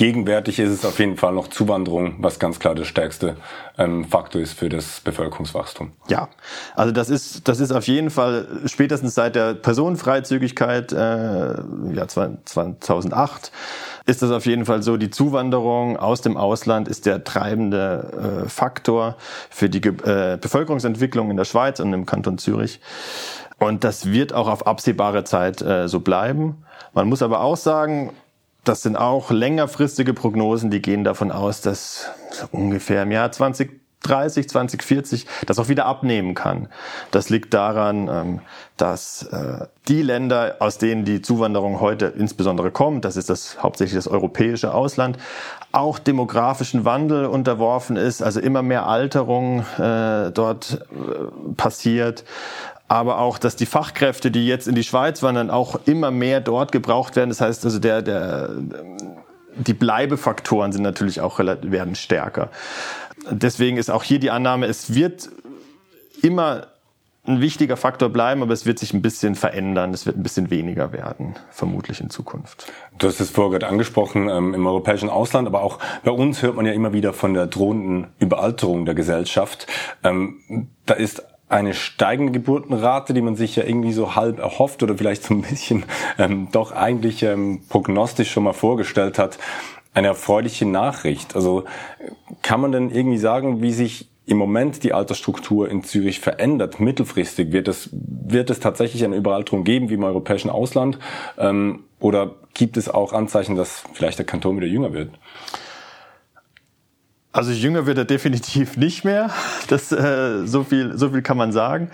gegenwärtig 0.02 0.58
ist 0.58 0.72
es 0.72 0.84
auf 0.84 0.98
jeden 0.98 1.16
Fall 1.16 1.32
noch 1.32 1.48
Zuwanderung, 1.48 2.16
was 2.18 2.40
ganz 2.40 2.60
klar 2.60 2.74
der 2.74 2.86
stärkste 2.86 3.38
ähm, 3.78 4.04
Faktor 4.04 4.42
ist 4.42 4.54
für 4.54 4.68
das 4.68 5.00
Bevölkerungswachstum. 5.02 5.92
Ja, 6.08 6.28
also 6.74 6.92
das 6.92 7.12
ist 7.12 7.48
das 7.48 7.60
ist 7.60 7.72
auf 7.72 7.86
jeden 7.86 8.10
Fall 8.10 8.48
spätestens 8.66 9.14
seit 9.14 9.36
der 9.36 9.54
Personenfreizügigkeit 9.54 10.92
äh, 10.92 10.96
ja 10.96 12.08
2008 12.08 13.52
ist 14.08 14.24
das 14.24 14.32
auf 14.32 14.48
jeden 14.48 14.66
Fall 14.66 14.82
so. 14.82 14.98
Die 14.98 15.12
Zuwanderung 15.12 15.98
aus 15.98 16.22
dem 16.22 16.36
Ausland 16.36 16.88
ist 16.88 17.06
der 17.06 17.24
treibende 17.24 18.46
äh, 18.46 18.50
Faktor 18.50 19.18
für 19.52 19.70
die 19.70 19.88
äh, 19.88 20.40
Bevölkerungsentwicklung 20.42 21.30
in 21.30 21.38
der 21.38 21.46
Schweiz 21.46 21.80
und 21.80 21.94
im 21.94 22.08
Kanton 22.08 22.40
Zürich. 22.40 22.82
Und 23.60 23.84
das 23.84 24.12
wird 24.12 24.34
auch 24.34 24.48
auf 24.50 24.66
absehbare 24.66 25.26
Zeit 25.26 25.62
äh, 25.62 25.88
so 25.88 26.00
bleiben. 26.00 26.64
Man 26.94 27.08
muss 27.08 27.22
aber 27.22 27.42
auch 27.42 27.58
sagen, 27.58 28.12
das 28.64 28.84
sind 28.84 28.96
auch 28.96 29.32
längerfristige 29.32 30.14
Prognosen, 30.14 30.70
die 30.70 30.82
gehen 30.82 31.04
davon 31.04 31.32
aus, 31.32 31.62
dass 31.62 32.10
ungefähr 32.52 33.04
im 33.04 33.12
Jahr 33.12 33.32
2030, 33.32 34.50
2040 34.50 35.26
das 35.48 35.58
auch 35.58 35.68
wieder 35.68 35.86
abnehmen 35.86 36.36
kann. 36.36 36.68
Das 37.10 37.30
liegt 37.30 37.54
daran, 37.54 38.08
ähm, 38.08 38.40
dass 38.78 39.24
äh, 39.24 39.66
die 39.88 40.04
Länder, 40.04 40.58
aus 40.60 40.78
denen 40.78 41.06
die 41.06 41.22
Zuwanderung 41.22 41.80
heute 41.80 42.06
insbesondere 42.06 42.72
kommt, 42.72 43.04
das 43.04 43.18
ist 43.18 43.30
das 43.32 43.62
hauptsächlich 43.64 43.96
das 43.96 44.08
europäische 44.08 44.74
Ausland, 44.74 45.18
auch 45.72 45.98
demografischen 45.98 46.86
Wandel 46.86 47.26
unterworfen 47.26 47.96
ist, 47.96 48.22
also 48.22 48.40
immer 48.40 48.62
mehr 48.62 48.86
Alterung 48.86 49.66
äh, 49.80 50.32
dort 50.32 50.86
äh, 50.92 51.54
passiert 51.56 52.24
aber 52.92 53.20
auch, 53.20 53.38
dass 53.38 53.56
die 53.56 53.66
Fachkräfte, 53.66 54.32
die 54.32 54.46
jetzt 54.46 54.68
in 54.68 54.76
die 54.76 54.84
Schweiz 54.84 55.24
wandern, 55.24 55.50
auch 55.50 55.80
immer 55.86 56.12
mehr 56.12 56.42
dort 56.42 56.74
gebraucht 56.74 57.16
werden. 57.16 57.30
Das 57.30 57.40
heißt 57.40 57.64
also, 57.64 57.80
der, 57.80 58.02
der, 58.02 58.50
die 59.56 59.74
Bleibefaktoren 59.74 60.74
sind 60.74 60.82
natürlich 60.82 61.22
auch 61.22 61.40
werden 61.40 61.96
stärker. 61.96 62.50
Deswegen 63.30 63.78
ist 63.78 63.90
auch 63.90 64.04
hier 64.04 64.20
die 64.20 64.30
Annahme, 64.30 64.66
es 64.66 64.94
wird 64.94 65.30
immer 66.22 66.68
ein 67.26 67.40
wichtiger 67.40 67.78
Faktor 67.78 68.10
bleiben, 68.10 68.42
aber 68.42 68.52
es 68.52 68.66
wird 68.66 68.78
sich 68.78 68.94
ein 68.94 69.02
bisschen 69.02 69.36
verändern. 69.36 69.94
Es 69.94 70.06
wird 70.06 70.18
ein 70.18 70.24
bisschen 70.24 70.50
weniger 70.50 70.92
werden, 70.92 71.36
vermutlich 71.50 72.02
in 72.02 72.10
Zukunft. 72.10 72.74
Du 72.98 73.08
hast 73.08 73.22
es 73.22 73.30
vorher 73.30 73.60
gerade 73.60 73.72
angesprochen, 73.72 74.28
ähm, 74.28 74.54
im 74.54 74.68
europäischen 74.68 75.08
Ausland, 75.08 75.48
aber 75.48 75.62
auch 75.62 75.80
bei 76.04 76.12
uns 76.12 76.42
hört 76.42 76.58
man 76.58 76.66
ja 76.66 76.74
immer 76.74 76.92
wieder 76.92 77.14
von 77.14 77.34
der 77.34 77.48
drohenden 77.48 78.08
Überalterung 78.20 78.84
der 78.84 78.96
Gesellschaft. 78.96 79.68
Ähm, 80.04 80.68
da 80.86 80.96
ist 80.96 81.24
eine 81.52 81.74
steigende 81.74 82.32
Geburtenrate, 82.32 83.14
die 83.14 83.22
man 83.22 83.36
sich 83.36 83.56
ja 83.56 83.64
irgendwie 83.64 83.92
so 83.92 84.16
halb 84.16 84.40
erhofft 84.40 84.82
oder 84.84 84.98
vielleicht 84.98 85.24
so 85.24 85.34
ein 85.34 85.42
bisschen 85.42 85.84
ähm, 86.18 86.48
doch 86.52 86.72
eigentlich 86.72 87.24
ähm, 87.24 87.62
prognostisch 87.68 88.32
schon 88.32 88.44
mal 88.44 88.54
vorgestellt 88.54 89.20
hat, 89.20 89.38
eine 89.94 90.08
erfreuliche 90.08 90.66
Nachricht. 90.66 91.36
Also 91.36 91.66
kann 92.42 92.62
man 92.62 92.72
denn 92.72 92.90
irgendwie 92.90 93.18
sagen, 93.18 93.62
wie 93.62 93.74
sich 93.74 94.08
im 94.26 94.38
Moment 94.38 94.84
die 94.84 94.94
Altersstruktur 94.94 95.70
in 95.70 95.84
Zürich 95.84 96.22
verändert, 96.22 96.80
mittelfristig, 96.80 97.52
wird 97.52 97.68
es, 97.68 97.90
wird 97.92 98.50
es 98.50 98.62
tatsächlich 98.62 99.04
eine 99.04 99.18
Überalterung 99.18 99.66
geben 99.66 99.90
wie 99.90 99.96
im 99.96 100.04
europäischen 100.04 100.50
Ausland? 100.50 101.00
Ähm, 101.38 101.84
oder 102.00 102.36
gibt 102.54 102.78
es 102.78 102.88
auch 102.88 103.12
Anzeichen, 103.12 103.58
dass 103.58 103.84
vielleicht 103.94 104.20
der 104.20 104.26
Kanton 104.26 104.56
wieder 104.56 104.68
jünger 104.68 104.94
wird? 104.94 105.10
Also 107.34 107.52
jünger 107.52 107.86
wird 107.86 107.98
er 107.98 108.06
definitiv 108.06 108.78
nicht 108.78 109.06
mehr. 109.06 109.30
Das, 109.68 109.92
äh, 109.92 110.46
so, 110.46 110.64
viel, 110.64 110.98
so 110.98 111.10
viel 111.10 111.22
kann 111.22 111.38
man 111.38 111.52
sagen. 111.52 111.90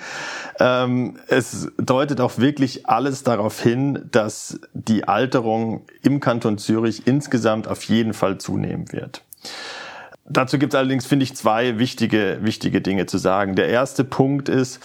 Ähm, 0.60 1.18
es 1.28 1.72
deutet 1.78 2.22
auch 2.22 2.38
wirklich 2.38 2.88
alles 2.88 3.24
darauf 3.24 3.62
hin, 3.62 4.08
dass 4.12 4.60
die 4.74 5.08
Alterung 5.08 5.86
im 6.02 6.20
Kanton 6.20 6.58
Zürich 6.58 7.06
insgesamt 7.06 7.68
auf 7.68 7.84
jeden 7.84 8.14
Fall 8.14 8.40
zunehmen 8.40 8.92
wird. 8.92 9.24
Dazu 10.30 10.58
gibt 10.58 10.74
es 10.74 10.78
allerdings, 10.78 11.06
finde 11.06 11.24
ich, 11.24 11.36
zwei 11.36 11.80
wichtige, 11.80 12.40
wichtige 12.42 12.82
Dinge 12.82 13.06
zu 13.06 13.18
sagen. 13.18 13.56
Der 13.56 13.70
erste 13.70 14.04
Punkt 14.04 14.50
ist, 14.50 14.82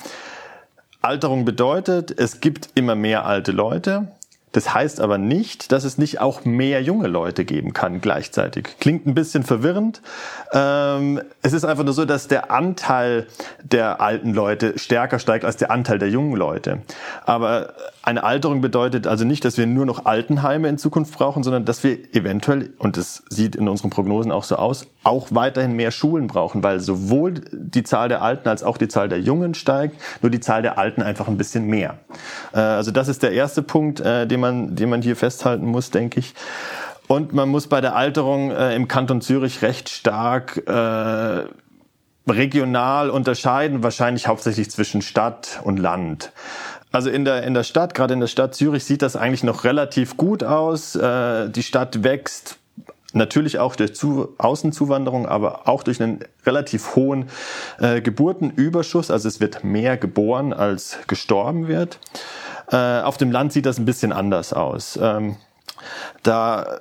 Alterung 1.01 1.45
bedeutet, 1.45 2.17
es 2.17 2.41
gibt 2.41 2.69
immer 2.77 2.95
mehr 2.95 3.27
alte 3.27 3.51
Leute. 3.51 4.07
Das 4.53 4.75
heißt 4.75 5.01
aber 5.01 5.19
nicht, 5.19 5.73
dass 5.73 5.85
es 5.85 5.99
nicht 5.99 6.21
auch 6.21 6.45
mehr 6.45 6.83
junge 6.83 7.09
Leute 7.09 7.45
geben 7.45 7.73
kann 7.73 8.01
gleichzeitig. 8.01 8.69
Klingt 8.81 9.07
ein 9.07 9.15
bisschen 9.15 9.43
verwirrend. 9.43 10.03
Ähm, 10.53 11.21
es 11.43 11.53
ist 11.55 11.65
einfach 11.65 11.85
nur 11.85 11.95
so, 11.95 12.05
dass 12.05 12.29
der 12.29 12.51
Anteil 12.51 13.27
der 13.63 14.01
alten 14.01 14.35
Leute 14.35 14.79
stärker 14.79 15.19
steigt 15.19 15.45
als 15.45 15.57
der 15.57 15.71
Anteil 15.71 15.99
der 15.99 16.11
jungen 16.11 16.37
Leute. 16.37 16.83
Aber 17.25 17.73
eine 18.05 18.25
Alterung 18.25 18.61
bedeutet 18.61 19.07
also 19.07 19.25
nicht, 19.25 19.45
dass 19.45 19.57
wir 19.59 19.67
nur 19.67 19.87
noch 19.87 20.07
Altenheime 20.07 20.69
in 20.69 20.77
Zukunft 20.77 21.15
brauchen, 21.17 21.45
sondern 21.45 21.65
dass 21.65 21.85
wir 21.85 21.99
eventuell, 22.15 22.73
und 22.79 22.97
das 22.97 23.23
sieht 23.29 23.55
in 23.55 23.69
unseren 23.69 23.91
Prognosen 23.91 24.33
auch 24.33 24.43
so 24.43 24.57
aus, 24.57 24.89
auch 25.05 25.29
weiterhin 25.31 25.75
mehr 25.75 25.93
Schulen 25.93 26.27
brauchen, 26.27 26.65
weil 26.65 26.81
sowohl 26.81 27.35
die 27.53 27.85
Zahl 27.85 28.09
der 28.09 28.21
Alten 28.21 28.49
als 28.49 28.65
auch 28.65 28.77
die 28.77 28.89
Zahl 28.89 29.09
der 29.09 29.21
Jungen 29.21 29.55
steigt, 29.55 30.01
nur 30.21 30.31
die 30.31 30.41
Zahl 30.41 30.63
der 30.63 30.79
Alten 30.79 31.03
einfach 31.03 31.29
ein 31.29 31.37
bisschen 31.37 31.67
mehr. 31.67 31.99
Äh, 32.53 32.59
also 32.59 32.91
das 32.91 33.07
ist 33.07 33.23
der 33.23 33.33
erste 33.33 33.63
Punkt, 33.63 34.01
äh, 34.01 34.27
den 34.27 34.41
man, 34.41 34.75
den 34.75 34.91
man 34.91 35.01
hier 35.01 35.15
festhalten 35.15 35.67
muss, 35.67 35.93
denke 35.93 36.19
ich. 36.19 36.35
Und 37.07 37.33
man 37.33 37.49
muss 37.51 37.69
bei 37.69 37.81
der 37.81 37.95
Alterung 37.95 38.51
äh, 38.51 38.75
im 38.75 38.89
Kanton 38.89 39.21
Zürich 39.21 39.63
recht 39.63 39.89
stark 39.89 40.63
regional 42.29 43.11
unterscheiden, 43.11 43.83
wahrscheinlich 43.83 44.29
hauptsächlich 44.29 44.71
zwischen 44.71 45.03
Stadt 45.03 45.61
und 45.65 45.79
Land. 45.79 46.33
Also 46.93 47.09
in 47.09 47.25
der, 47.25 47.43
in 47.45 47.55
der 47.55 47.65
Stadt, 47.65 47.95
gerade 47.95 48.15
in 48.15 48.21
der 48.21 48.27
Stadt 48.27 48.55
Zürich, 48.55 48.85
sieht 48.85 49.03
das 49.03 49.17
eigentlich 49.17 49.43
noch 49.43 49.65
relativ 49.65 50.17
gut 50.17 50.45
aus. 50.45 50.95
Äh, 50.95 51.49
die 51.49 51.63
Stadt 51.63 52.05
wächst 52.05 52.59
natürlich 53.15 53.59
auch 53.59 53.77
durch 53.77 53.95
Zu 53.95 54.35
Außenzuwanderung, 54.39 55.27
aber 55.27 55.69
auch 55.69 55.83
durch 55.83 56.03
einen 56.03 56.21
relativ 56.47 56.95
hohen 56.95 57.29
äh, 57.79 58.01
Geburtenüberschuss. 58.01 59.11
Also 59.11 59.29
es 59.29 59.41
wird 59.41 59.65
mehr 59.65 59.97
geboren, 59.97 60.53
als 60.53 60.99
gestorben 61.07 61.69
wird. 61.69 61.99
Äh, 62.71 63.01
auf 63.01 63.17
dem 63.17 63.33
Land 63.33 63.53
sieht 63.53 63.67
das 63.67 63.79
ein 63.79 63.85
bisschen 63.85 64.13
anders 64.13 64.53
aus. 64.53 64.99
Ähm, 65.01 65.37
da 66.23 66.81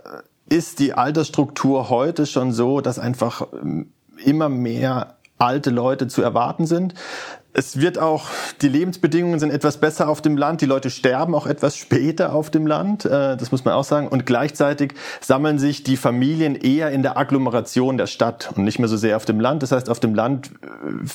ist 0.49 0.79
die 0.79 0.93
Altersstruktur 0.93 1.89
heute 1.89 2.25
schon 2.25 2.51
so, 2.51 2.81
dass 2.81 2.99
einfach 2.99 3.47
ähm, 3.53 3.91
immer 4.23 4.49
mehr 4.49 5.15
alte 5.37 5.69
Leute 5.69 6.07
zu 6.07 6.21
erwarten 6.21 6.67
sind. 6.67 6.93
Es 7.53 7.81
wird 7.81 8.00
auch, 8.00 8.29
die 8.62 8.70
Lebensbedingungen 8.70 9.39
sind 9.39 9.51
etwas 9.51 9.77
besser 9.77 10.08
auf 10.08 10.22
dem 10.22 10.38
Land. 10.38 10.62
Die 10.62 10.65
Leute 10.65 10.89
sterben 10.89 11.36
auch 11.36 11.46
etwas 11.46 11.75
später 11.75 12.34
auf 12.34 12.50
dem 12.50 12.65
Land. 12.65 13.03
Äh, 13.03 13.36
das 13.36 13.51
muss 13.51 13.65
man 13.65 13.74
auch 13.74 13.84
sagen. 13.84 14.08
Und 14.08 14.25
gleichzeitig 14.25 14.93
sammeln 15.20 15.60
sich 15.60 15.84
die 15.84 15.98
Familien 15.98 16.55
eher 16.55 16.91
in 16.91 17.03
der 17.03 17.17
Agglomeration 17.17 17.98
der 17.98 18.08
Stadt 18.08 18.53
und 18.55 18.63
nicht 18.63 18.79
mehr 18.79 18.88
so 18.88 18.96
sehr 18.96 19.17
auf 19.17 19.25
dem 19.25 19.41
Land. 19.41 19.63
Das 19.63 19.74
heißt, 19.74 19.89
auf 19.89 20.00
dem 20.00 20.15
Land 20.15 20.51
äh, 20.62 20.67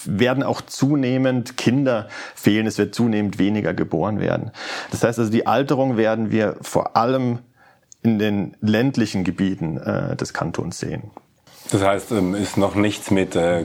werden 0.05 0.43
auch 0.43 0.61
zunehmend 0.61 1.57
Kinder 1.57 2.09
fehlen. 2.35 2.66
Es 2.66 2.76
wird 2.76 2.95
zunehmend 2.95 3.38
weniger 3.38 3.73
geboren 3.73 4.21
werden. 4.21 4.50
Das 4.90 5.05
heißt 5.05 5.19
also, 5.19 5.31
die 5.31 5.47
Alterung 5.47 5.97
werden 5.97 6.31
wir 6.31 6.57
vor 6.61 6.99
allem 6.99 7.38
in 8.02 8.19
den 8.19 8.57
ländlichen 8.61 9.25
Gebieten 9.25 9.78
äh, 9.78 10.16
des 10.16 10.35
Kantons 10.35 10.78
sehen. 10.78 11.11
Das 11.70 11.82
heißt, 11.82 12.12
ähm, 12.12 12.35
ist 12.35 12.56
noch 12.56 12.75
nichts 12.75 13.11
mit, 13.11 13.35
äh, 13.35 13.64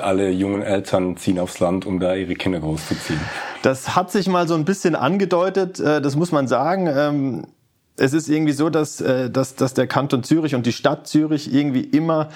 alle 0.00 0.30
jungen 0.30 0.62
Eltern 0.62 1.16
ziehen 1.16 1.38
aufs 1.38 1.60
Land, 1.60 1.86
um 1.86 2.00
da 2.00 2.14
ihre 2.14 2.34
Kinder 2.34 2.60
großzuziehen. 2.60 3.20
Das 3.62 3.94
hat 3.94 4.10
sich 4.10 4.28
mal 4.28 4.48
so 4.48 4.54
ein 4.54 4.64
bisschen 4.64 4.94
angedeutet, 4.94 5.78
äh, 5.80 6.00
das 6.00 6.16
muss 6.16 6.32
man 6.32 6.48
sagen. 6.48 6.88
Ähm, 6.88 7.46
es 7.96 8.12
ist 8.12 8.28
irgendwie 8.28 8.52
so, 8.52 8.68
dass, 8.68 9.00
äh, 9.00 9.30
dass, 9.30 9.54
dass 9.54 9.74
der 9.74 9.86
Kanton 9.86 10.22
Zürich 10.22 10.54
und 10.54 10.66
die 10.66 10.72
Stadt 10.72 11.06
Zürich 11.06 11.52
irgendwie 11.52 11.80
immer 11.80 12.28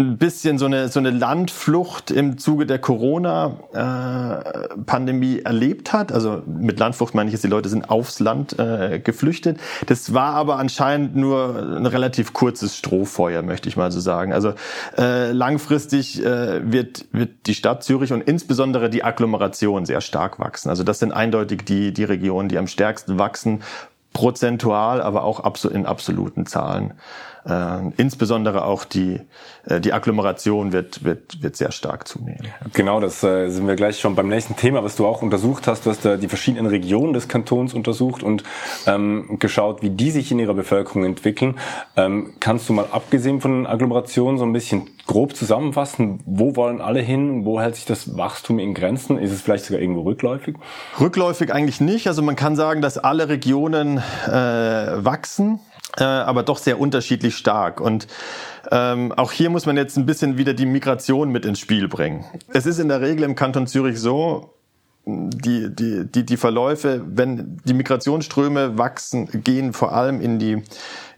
ein 0.00 0.18
bisschen 0.18 0.58
so 0.58 0.66
eine, 0.66 0.88
so 0.88 0.98
eine 0.98 1.10
Landflucht 1.10 2.10
im 2.10 2.38
Zuge 2.38 2.66
der 2.66 2.78
Corona-Pandemie 2.78 5.38
äh, 5.38 5.42
erlebt 5.42 5.92
hat. 5.92 6.10
Also 6.12 6.42
mit 6.46 6.78
Landflucht 6.78 7.14
meine 7.14 7.28
ich 7.28 7.32
jetzt, 7.32 7.44
die 7.44 7.48
Leute 7.48 7.68
sind 7.68 7.90
aufs 7.90 8.20
Land 8.20 8.58
äh, 8.58 8.98
geflüchtet. 8.98 9.58
Das 9.86 10.14
war 10.14 10.34
aber 10.34 10.58
anscheinend 10.58 11.16
nur 11.16 11.76
ein 11.76 11.86
relativ 11.86 12.32
kurzes 12.32 12.76
Strohfeuer, 12.76 13.42
möchte 13.42 13.68
ich 13.68 13.76
mal 13.76 13.92
so 13.92 14.00
sagen. 14.00 14.32
Also 14.32 14.54
äh, 14.96 15.32
langfristig 15.32 16.24
äh, 16.24 16.72
wird, 16.72 17.04
wird 17.12 17.46
die 17.46 17.54
Stadt 17.54 17.84
Zürich 17.84 18.12
und 18.12 18.22
insbesondere 18.22 18.90
die 18.90 19.04
Agglomeration 19.04 19.86
sehr 19.86 20.00
stark 20.00 20.38
wachsen. 20.38 20.70
Also 20.70 20.82
das 20.82 20.98
sind 20.98 21.12
eindeutig 21.12 21.64
die, 21.64 21.92
die 21.92 22.04
Regionen, 22.04 22.48
die 22.48 22.56
am 22.58 22.66
stärksten 22.66 23.18
wachsen, 23.18 23.62
prozentual, 24.12 25.02
aber 25.02 25.24
auch 25.24 25.44
in 25.64 25.86
absoluten 25.86 26.46
Zahlen. 26.46 26.94
Äh, 27.46 27.90
insbesondere 27.96 28.64
auch 28.64 28.84
die, 28.84 29.20
äh, 29.64 29.80
die 29.80 29.92
Agglomeration 29.92 30.72
wird, 30.72 31.04
wird, 31.04 31.42
wird 31.42 31.56
sehr 31.56 31.72
stark 31.72 32.06
zunehmen. 32.06 32.48
Genau, 32.74 33.00
das 33.00 33.22
äh, 33.22 33.48
sind 33.48 33.66
wir 33.66 33.76
gleich 33.76 33.98
schon 33.98 34.14
beim 34.14 34.28
nächsten 34.28 34.56
Thema, 34.56 34.84
was 34.84 34.96
du 34.96 35.06
auch 35.06 35.22
untersucht 35.22 35.66
hast. 35.66 35.86
Du 35.86 35.90
hast 35.90 36.04
äh, 36.04 36.18
die 36.18 36.28
verschiedenen 36.28 36.66
Regionen 36.66 37.12
des 37.12 37.28
Kantons 37.28 37.72
untersucht 37.72 38.22
und 38.22 38.44
ähm, 38.86 39.38
geschaut, 39.38 39.82
wie 39.82 39.90
die 39.90 40.10
sich 40.10 40.30
in 40.30 40.38
ihrer 40.38 40.54
Bevölkerung 40.54 41.04
entwickeln. 41.04 41.58
Ähm, 41.96 42.34
kannst 42.40 42.68
du 42.68 42.74
mal 42.74 42.86
abgesehen 42.90 43.40
von 43.40 43.66
Agglomerationen 43.66 44.38
so 44.38 44.44
ein 44.44 44.52
bisschen 44.52 44.90
grob 45.06 45.34
zusammenfassen, 45.34 46.20
wo 46.26 46.56
wollen 46.56 46.80
alle 46.80 47.00
hin, 47.00 47.44
wo 47.44 47.60
hält 47.60 47.76
sich 47.76 47.84
das 47.84 48.16
Wachstum 48.16 48.58
in 48.58 48.74
Grenzen? 48.74 49.18
Ist 49.18 49.32
es 49.32 49.40
vielleicht 49.40 49.64
sogar 49.64 49.80
irgendwo 49.80 50.02
rückläufig? 50.02 50.56
Rückläufig 51.00 51.52
eigentlich 51.52 51.80
nicht. 51.80 52.06
Also 52.06 52.22
man 52.22 52.36
kann 52.36 52.54
sagen, 52.54 52.82
dass 52.82 52.98
alle 52.98 53.28
Regionen 53.28 53.98
äh, 53.98 54.30
wachsen 54.30 55.58
äh, 55.98 56.04
aber 56.04 56.42
doch 56.42 56.58
sehr 56.58 56.80
unterschiedlich 56.80 57.36
stark. 57.36 57.80
Und 57.80 58.06
ähm, 58.70 59.12
auch 59.12 59.32
hier 59.32 59.50
muss 59.50 59.66
man 59.66 59.76
jetzt 59.76 59.96
ein 59.96 60.06
bisschen 60.06 60.38
wieder 60.38 60.54
die 60.54 60.66
Migration 60.66 61.30
mit 61.30 61.44
ins 61.44 61.58
Spiel 61.58 61.88
bringen. 61.88 62.24
Es 62.52 62.66
ist 62.66 62.78
in 62.78 62.88
der 62.88 63.00
Regel 63.00 63.24
im 63.24 63.34
Kanton 63.34 63.66
Zürich 63.66 63.98
so, 63.98 64.54
die, 65.06 65.74
die, 65.74 66.04
die, 66.06 66.24
die 66.24 66.36
Verläufe, 66.36 67.02
wenn 67.06 67.60
die 67.64 67.74
Migrationsströme 67.74 68.76
wachsen, 68.78 69.28
gehen 69.44 69.72
vor 69.72 69.92
allem 69.92 70.20
in 70.20 70.38
die, 70.38 70.62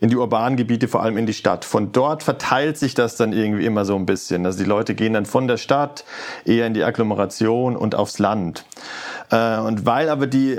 in 0.01 0.09
die 0.09 0.17
urbanen 0.17 0.57
Gebiete, 0.57 0.89
vor 0.89 1.03
allem 1.03 1.17
in 1.17 1.27
die 1.27 1.35
Stadt. 1.35 1.65
Von 1.65 1.93
dort 1.93 2.23
verteilt 2.23 2.79
sich 2.79 2.95
das 2.95 3.17
dann 3.17 3.33
irgendwie 3.33 3.67
immer 3.67 3.85
so 3.85 3.97
ein 3.97 4.07
bisschen. 4.07 4.47
Also 4.47 4.59
die 4.61 4.69
Leute 4.69 4.95
gehen 4.95 5.15
dann 5.15 5.27
von 5.27 5.49
der 5.49 5.57
Stadt 5.57 6.05
eher 6.45 6.67
in 6.67 6.75
die 6.75 6.85
Agglomeration 6.85 7.77
und 7.77 7.95
aufs 7.95 8.19
Land. 8.19 8.65
Äh, 9.31 9.59
und 9.59 9.85
weil 9.85 10.09
aber 10.09 10.27
die 10.27 10.59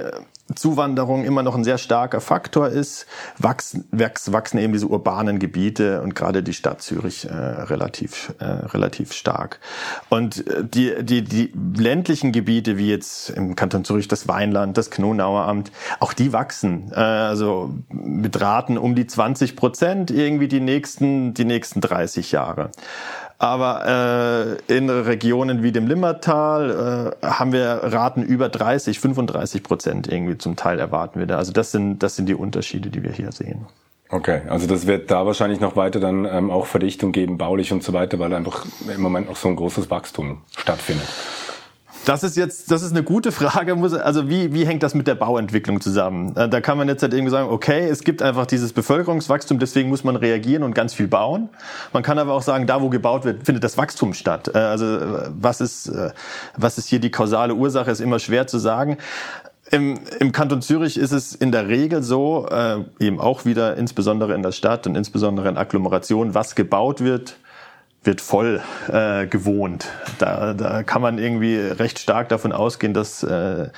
Zuwanderung 0.56 1.24
immer 1.24 1.42
noch 1.42 1.56
ein 1.56 1.64
sehr 1.64 1.78
starker 1.78 2.20
Faktor 2.20 2.68
ist, 2.68 3.06
wachsen, 3.38 3.88
wachsen 3.92 4.58
eben 4.58 4.74
diese 4.74 4.88
urbanen 4.88 5.40
Gebiete 5.40 6.02
und 6.02 6.16
gerade 6.16 6.44
die 6.44 6.54
Stadt 6.54 6.82
Zürich 6.82 7.26
äh, 7.26 7.34
relativ, 7.34 8.34
äh, 8.40 8.46
relativ 8.46 9.14
stark. 9.14 9.62
Und 10.10 10.46
äh, 10.46 10.66
die, 10.66 11.02
die, 11.02 11.24
die 11.24 11.54
ländlichen 11.78 12.34
Gebiete, 12.34 12.78
wie 12.78 12.90
jetzt 12.90 13.30
im 13.30 13.56
Kanton 13.56 13.86
Zürich 13.86 14.10
das 14.10 14.28
Weinland, 14.28 14.78
das 14.78 14.92
Knonauer 14.92 15.48
Amt, 15.48 15.72
auch 16.02 16.12
die 16.12 16.34
wachsen. 16.34 16.92
Äh, 16.92 17.00
also 17.00 17.74
mit 17.90 18.40
Raten 18.42 18.78
um 18.78 18.96
die 18.96 19.08
20 19.08 19.56
Prozent 19.56 20.12
irgendwie 20.12 20.50
die 20.50 20.60
nächsten, 20.60 21.34
die 21.34 21.46
nächsten 21.46 21.80
30 21.80 22.34
Jahre. 22.34 22.72
Aber 23.44 24.58
äh, 24.70 24.74
in 24.74 24.90
Regionen 24.90 25.64
wie 25.64 25.74
dem 25.74 25.86
Limmertal 25.86 27.18
äh, 27.22 27.26
haben 27.26 27.52
wir 27.52 27.82
Raten 27.84 28.24
über 28.24 28.48
30, 28.48 29.02
35 29.02 29.64
Prozent 29.64 30.08
irgendwie 30.08 30.38
zum 30.38 30.56
Teil 30.56 30.80
erwarten 30.80 31.20
wir 31.20 31.28
da. 31.28 31.40
Also 31.40 31.52
das 31.52 31.74
sind, 31.74 32.00
das 32.00 32.16
sind 32.16 32.30
die 32.30 32.36
Unterschiede, 32.36 32.90
die 32.90 33.04
wir 33.04 33.12
hier 33.12 33.34
sehen. 33.34 33.66
Okay, 34.08 34.44
also 34.48 34.66
das 34.66 34.88
wird 34.88 35.12
da 35.12 35.26
wahrscheinlich 35.26 35.60
noch 35.60 35.76
weiter 35.76 36.00
dann 36.00 36.24
ähm, 36.24 36.52
auch 36.52 36.68
Verdichtung 36.68 37.12
geben, 37.12 37.38
baulich 37.38 37.74
und 37.74 37.84
so 37.84 37.92
weiter, 37.92 38.18
weil 38.18 38.34
einfach 38.34 38.66
im 38.88 39.02
Moment 39.02 39.28
noch 39.28 39.36
so 39.36 39.50
ein 39.50 39.58
großes 39.58 39.90
Wachstum 39.90 40.38
stattfindet. 40.56 41.10
Das 42.06 42.24
ist 42.24 42.36
jetzt, 42.36 42.70
das 42.70 42.82
ist 42.82 42.92
eine 42.92 43.04
gute 43.04 43.32
Frage. 43.32 43.76
Also 44.04 44.30
wie, 44.30 44.54
wie 44.54 44.66
hängt 44.66 44.84
das 44.84 44.94
mit 44.94 45.08
der 45.08 45.16
Bauentwicklung 45.16 45.80
zusammen? 45.80 46.36
Äh, 46.36 46.50
da 46.50 46.60
kann 46.60 46.78
man 46.78 46.90
jetzt 46.90 47.02
halt 47.02 47.14
irgendwie 47.14 47.32
sagen, 47.32 47.50
okay, 47.50 47.88
es 47.88 48.04
gibt 48.04 48.22
einfach 48.22 48.46
dieses 48.46 48.74
Bevölkerungswachstum, 48.74 49.58
deswegen 49.58 49.90
muss 49.90 50.04
man 50.04 50.18
reagieren 50.18 50.64
und 50.64 50.76
ganz 50.76 50.94
viel 50.94 51.08
bauen. 51.08 51.50
Man 51.94 52.04
kann 52.04 52.20
aber 52.20 52.34
auch 52.34 52.42
sagen, 52.42 52.68
da 52.68 52.82
wo 52.82 52.90
gebaut 52.90 53.24
wird, 53.24 53.46
findet 53.46 53.64
das 53.64 53.78
Wachstum 53.78 54.14
statt. 54.14 54.52
Äh, 54.54 54.58
also 54.58 54.86
was 55.40 55.62
ist, 55.62 55.88
äh, 55.88 56.12
was 56.58 56.78
ist 56.78 56.88
hier 56.88 57.00
die 57.00 57.12
kausale 57.12 57.56
Ursache, 57.56 57.90
ist 57.90 58.02
immer 58.02 58.20
schwer 58.20 58.48
zu 58.48 58.58
sagen. 58.58 58.98
Im, 59.72 60.00
Im 60.20 60.34
Kanton 60.34 60.62
Zürich 60.62 60.98
ist 60.98 61.14
es 61.14 61.34
in 61.34 61.54
der 61.54 61.70
Regel 61.70 62.04
so, 62.04 62.48
äh, 62.52 62.84
eben 63.00 63.22
auch 63.22 63.46
wieder 63.46 63.78
insbesondere 63.78 64.36
in 64.36 64.44
der 64.44 64.52
Stadt 64.52 64.86
und 64.88 64.96
insbesondere 64.96 65.48
in 65.48 65.58
Agglomerationen, 65.58 66.36
was 66.36 66.56
gebaut 66.56 67.02
wird, 67.02 67.38
wird 68.04 68.22
voll 68.22 68.62
äh, 68.92 69.28
gewohnt. 69.28 69.88
Da, 70.20 70.54
da 70.54 70.84
kann 70.84 71.02
man 71.02 71.18
irgendwie 71.18 71.58
recht 71.58 72.00
stark 72.00 72.30
davon 72.30 72.52
ausgehen, 72.52 72.94
dass, 72.94 73.24
äh, 73.24 73.70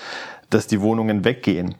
dass 0.50 0.67
die 0.67 0.82
Wohnungen 0.82 1.24
weggehen. 1.25 1.75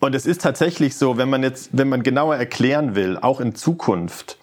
Und 0.00 0.14
es 0.14 0.26
ist 0.26 0.40
tatsächlich 0.40 0.96
so, 0.96 1.16
wenn 1.16 1.30
man 1.30 1.44
jetzt, 1.44 1.70
wenn 1.72 1.88
man 1.88 2.02
genauer 2.02 2.36
erklären 2.36 2.96
will, 2.96 3.16
auch 3.20 3.40
in 3.40 3.54
Zukunft, 3.54 4.36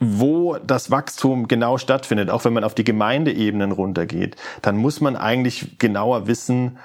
wo 0.00 0.56
das 0.56 0.90
Wachstum 0.90 1.48
genau 1.48 1.76
stattfindet, 1.78 2.30
auch 2.30 2.44
wenn 2.44 2.54
man 2.54 2.64
auf 2.64 2.74
die 2.74 2.84
Gemeindeebenen 2.84 3.72
runtergeht, 3.72 4.36
dann 4.62 4.76
muss 4.76 5.00
man 5.00 5.16
eigentlich 5.16 5.78
genauer 5.78 6.26
wissen, 6.26 6.78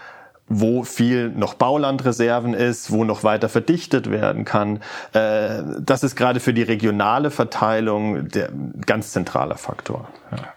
wo 0.49 0.83
viel 0.83 1.29
noch 1.29 1.55
Baulandreserven 1.55 2.53
ist, 2.53 2.91
wo 2.91 3.03
noch 3.03 3.23
weiter 3.23 3.49
verdichtet 3.49 4.09
werden 4.09 4.45
kann. 4.45 4.77
Äh, 5.13 5.63
das 5.79 6.03
ist 6.03 6.15
gerade 6.15 6.39
für 6.39 6.53
die 6.53 6.63
regionale 6.63 7.31
Verteilung 7.31 8.29
der 8.29 8.49
ganz 8.85 9.11
zentraler 9.11 9.57
Faktor. 9.57 10.07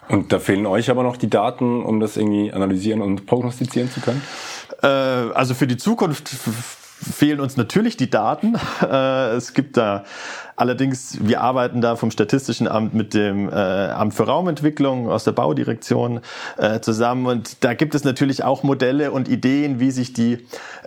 Und 0.09 0.33
da 0.33 0.39
fehlen 0.39 0.67
euch 0.67 0.91
aber 0.91 1.03
noch 1.03 1.17
die 1.17 1.31
Daten, 1.31 1.83
um 1.83 2.01
das 2.01 2.17
irgendwie 2.17 2.53
analysieren 2.53 3.03
und 3.03 3.27
prognostizieren 3.27 3.91
zu 3.91 4.01
können? 4.01 4.23
Äh, 4.83 4.87
also 4.87 5.55
für 5.55 5.67
die 5.67 5.77
Zukunft 5.77 6.29
fehlen 7.01 7.41
uns 7.41 7.57
natürlich 7.57 7.97
die 7.97 8.11
Daten. 8.11 8.57
Äh, 8.91 9.37
es 9.37 9.53
gibt 9.53 9.77
da 9.77 10.05
allerdings, 10.57 11.19
wir 11.21 11.43
arbeiten 11.43 11.81
da 11.81 11.97
vom 11.97 12.11
Statistischen 12.11 12.67
Amt 12.67 12.95
mit 12.95 13.15
dem 13.15 13.49
äh, 13.49 13.53
Amt 13.53 14.15
für 14.15 14.25
Raumentwicklung 14.25 15.09
aus 15.09 15.25
der 15.25 15.33
Baudirektion 15.33 16.21
äh, 16.57 16.81
zusammen 16.81 17.27
und 17.27 17.63
da 17.63 17.75
gibt 17.75 17.95
es 17.95 18.05
natürlich 18.05 18.43
auch 18.43 18.63
Modelle 18.63 19.13
und 19.13 19.29
Ideen, 19.29 19.81
wie 19.81 19.91
sich 19.91 20.13
die, 20.13 20.39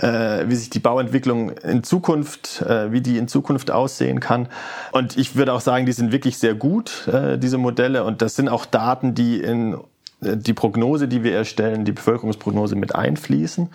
wie 0.02 0.56
sich 0.56 0.70
die 0.70 0.80
Bauentwicklung 0.80 1.52
in 1.52 1.84
Zukunft, 1.84 2.66
wie 2.90 3.02
die 3.02 3.18
in 3.18 3.28
Zukunft 3.28 3.72
aussehen 3.72 4.20
kann. 4.20 4.50
Und 4.92 5.18
ich 5.18 5.36
würde 5.36 5.54
auch 5.54 5.62
sagen, 5.62 5.86
die 5.86 5.94
sind 5.94 6.12
wirklich 6.12 6.38
sehr 6.40 6.56
gut, 6.56 7.08
diese 7.38 7.58
Modelle 7.58 8.04
und 8.04 8.22
das 8.22 8.36
sind 8.36 8.50
auch 8.50 8.66
Daten, 8.66 9.14
die 9.14 9.40
in 9.40 9.78
die 10.24 10.54
Prognose, 10.54 11.08
die 11.08 11.24
wir 11.24 11.36
erstellen, 11.36 11.86
die 11.86 11.92
Bevölkerungsprognose 11.92 12.76
mit 12.76 12.96
einfließen. 12.96 13.70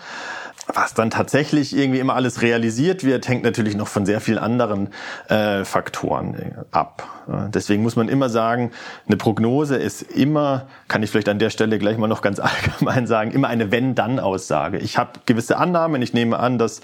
Was 0.71 0.93
dann 0.93 1.09
tatsächlich 1.09 1.75
irgendwie 1.75 1.99
immer 1.99 2.13
alles 2.13 2.43
realisiert 2.43 3.03
wird, 3.03 3.27
hängt 3.27 3.43
natürlich 3.43 3.75
noch 3.75 3.87
von 3.87 4.05
sehr 4.05 4.21
vielen 4.21 4.37
anderen 4.37 4.89
äh, 5.27 5.65
Faktoren 5.65 6.35
äh, 6.35 6.51
ab. 6.71 7.07
Deswegen 7.53 7.83
muss 7.83 7.95
man 7.95 8.09
immer 8.09 8.29
sagen, 8.29 8.71
eine 9.07 9.17
Prognose 9.17 9.77
ist 9.77 10.01
immer, 10.01 10.67
kann 10.87 11.03
ich 11.03 11.09
vielleicht 11.09 11.29
an 11.29 11.39
der 11.39 11.49
Stelle 11.49 11.79
gleich 11.79 11.97
mal 11.97 12.07
noch 12.07 12.21
ganz 12.21 12.39
allgemein 12.39 13.07
sagen, 13.07 13.31
immer 13.31 13.47
eine 13.47 13.71
Wenn-Dann-Aussage. 13.71 14.77
Ich 14.77 14.97
habe 14.97 15.11
gewisse 15.25 15.57
Annahmen, 15.57 16.01
ich 16.01 16.13
nehme 16.13 16.37
an, 16.37 16.57
dass 16.57 16.81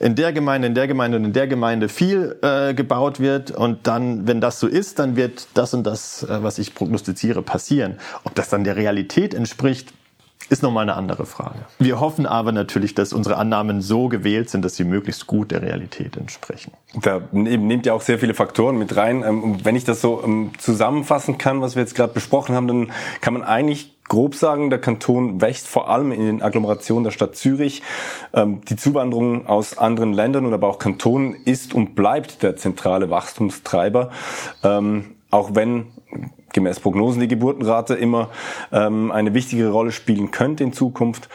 in 0.00 0.14
der 0.14 0.32
Gemeinde, 0.32 0.66
in 0.66 0.74
der 0.74 0.88
Gemeinde 0.88 1.18
und 1.18 1.24
in 1.26 1.32
der 1.32 1.46
Gemeinde 1.46 1.88
viel 1.88 2.36
äh, 2.42 2.72
gebaut 2.72 3.20
wird 3.20 3.50
und 3.50 3.86
dann, 3.86 4.26
wenn 4.26 4.40
das 4.40 4.58
so 4.58 4.66
ist, 4.66 4.98
dann 4.98 5.14
wird 5.14 5.48
das 5.54 5.74
und 5.74 5.84
das, 5.84 6.22
äh, 6.22 6.42
was 6.42 6.58
ich 6.58 6.74
prognostiziere, 6.74 7.42
passieren. 7.42 7.98
Ob 8.24 8.34
das 8.34 8.48
dann 8.48 8.64
der 8.64 8.76
Realität 8.80 9.34
entspricht, 9.34 9.92
ist 10.48 10.62
nochmal 10.64 10.82
eine 10.82 10.94
andere 10.94 11.26
Frage. 11.26 11.60
Wir 11.78 12.00
hoffen 12.00 12.26
aber 12.26 12.50
natürlich, 12.50 12.94
dass 12.94 13.12
unsere 13.12 13.36
Annahmen 13.36 13.82
so 13.82 14.08
gewählt 14.08 14.50
sind, 14.50 14.64
dass 14.64 14.74
sie 14.74 14.84
möglichst 14.84 15.28
gut 15.28 15.52
der 15.52 15.62
Realität 15.62 16.16
entsprechen. 16.16 16.72
Da 17.00 17.20
nehmt 17.30 17.86
ihr 17.86 17.94
auch 17.94 18.00
sehr 18.00 18.18
viele 18.18 18.34
Faktoren 18.34 18.76
mit 18.76 18.96
rein. 18.96 19.22
Ähm, 19.22 19.58
wenn 19.62 19.76
ich 19.76 19.84
das 19.84 20.00
so 20.00 20.22
ähm, 20.24 20.50
zusammenfassen 20.58 21.38
kann, 21.38 21.60
was 21.60 21.76
wir 21.76 21.82
jetzt 21.82 21.94
gerade 21.94 22.12
besprochen 22.12 22.56
haben, 22.56 22.66
dann 22.66 22.92
kann 23.20 23.34
man 23.34 23.44
eigentlich 23.44 23.94
grob 24.08 24.34
sagen, 24.34 24.70
der 24.70 24.80
Kanton 24.80 25.40
wächst 25.40 25.68
vor 25.68 25.88
allem 25.88 26.10
in 26.10 26.22
den 26.22 26.42
Agglomerationen 26.42 27.04
der 27.04 27.12
Stadt 27.12 27.36
Zürich. 27.36 27.82
Ähm, 28.32 28.62
die 28.68 28.74
Zuwanderung 28.74 29.46
aus 29.46 29.78
anderen 29.78 30.12
Ländern 30.12 30.46
und 30.46 30.52
aber 30.52 30.68
auch 30.68 30.80
Kantonen 30.80 31.36
ist 31.44 31.74
und 31.74 31.94
bleibt 31.94 32.42
der 32.42 32.56
zentrale 32.56 33.08
Wachstumstreiber. 33.08 34.10
Auch 35.32 35.54
wenn 35.54 35.86
gemäß 36.52 36.80
Prognosen 36.80 37.20
die 37.20 37.28
Geburtenrate 37.28 37.94
immer 37.94 38.30
ähm, 38.72 39.10
eine 39.12 39.34
wichtigere 39.34 39.70
Rolle 39.70 39.92
spielen 39.92 40.30
könnte 40.30 40.64
in 40.64 40.72
Zukunft. 40.72 41.28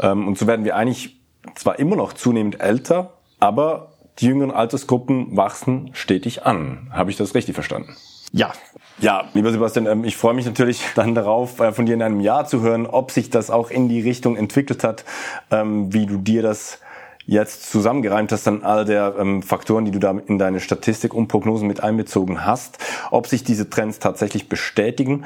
Ähm, 0.00 0.26
und 0.26 0.38
so 0.38 0.46
werden 0.46 0.64
wir 0.64 0.76
eigentlich 0.76 1.20
zwar 1.54 1.78
immer 1.78 1.96
noch 1.96 2.12
zunehmend 2.12 2.60
älter, 2.60 3.12
aber 3.40 3.92
die 4.18 4.26
jüngeren 4.26 4.50
Altersgruppen 4.50 5.36
wachsen 5.36 5.90
stetig 5.92 6.44
an. 6.44 6.88
Habe 6.92 7.10
ich 7.10 7.16
das 7.16 7.34
richtig 7.34 7.54
verstanden? 7.54 7.96
Ja. 8.32 8.52
Ja, 8.98 9.24
lieber 9.34 9.50
Sebastian, 9.50 9.86
ähm, 9.86 10.04
ich 10.04 10.16
freue 10.16 10.34
mich 10.34 10.46
natürlich 10.46 10.82
dann 10.94 11.14
darauf, 11.14 11.60
äh, 11.60 11.72
von 11.72 11.86
dir 11.86 11.94
in 11.94 12.02
einem 12.02 12.20
Jahr 12.20 12.46
zu 12.46 12.60
hören, 12.60 12.86
ob 12.86 13.10
sich 13.10 13.30
das 13.30 13.50
auch 13.50 13.70
in 13.70 13.88
die 13.88 14.00
Richtung 14.00 14.36
entwickelt 14.36 14.84
hat, 14.84 15.04
ähm, 15.50 15.92
wie 15.92 16.06
du 16.06 16.18
dir 16.18 16.42
das 16.42 16.78
jetzt 17.26 17.70
zusammengereimt 17.70 18.32
hast 18.32 18.48
an 18.48 18.62
all 18.62 18.84
der 18.84 19.14
ähm, 19.18 19.42
Faktoren, 19.42 19.84
die 19.84 19.90
du 19.90 19.98
da 19.98 20.10
in 20.26 20.38
deine 20.38 20.60
Statistik 20.60 21.14
und 21.14 21.28
Prognosen 21.28 21.68
mit 21.68 21.82
einbezogen 21.82 22.44
hast, 22.44 22.78
ob 23.10 23.26
sich 23.26 23.44
diese 23.44 23.70
Trends 23.70 23.98
tatsächlich 23.98 24.48
bestätigen. 24.48 25.24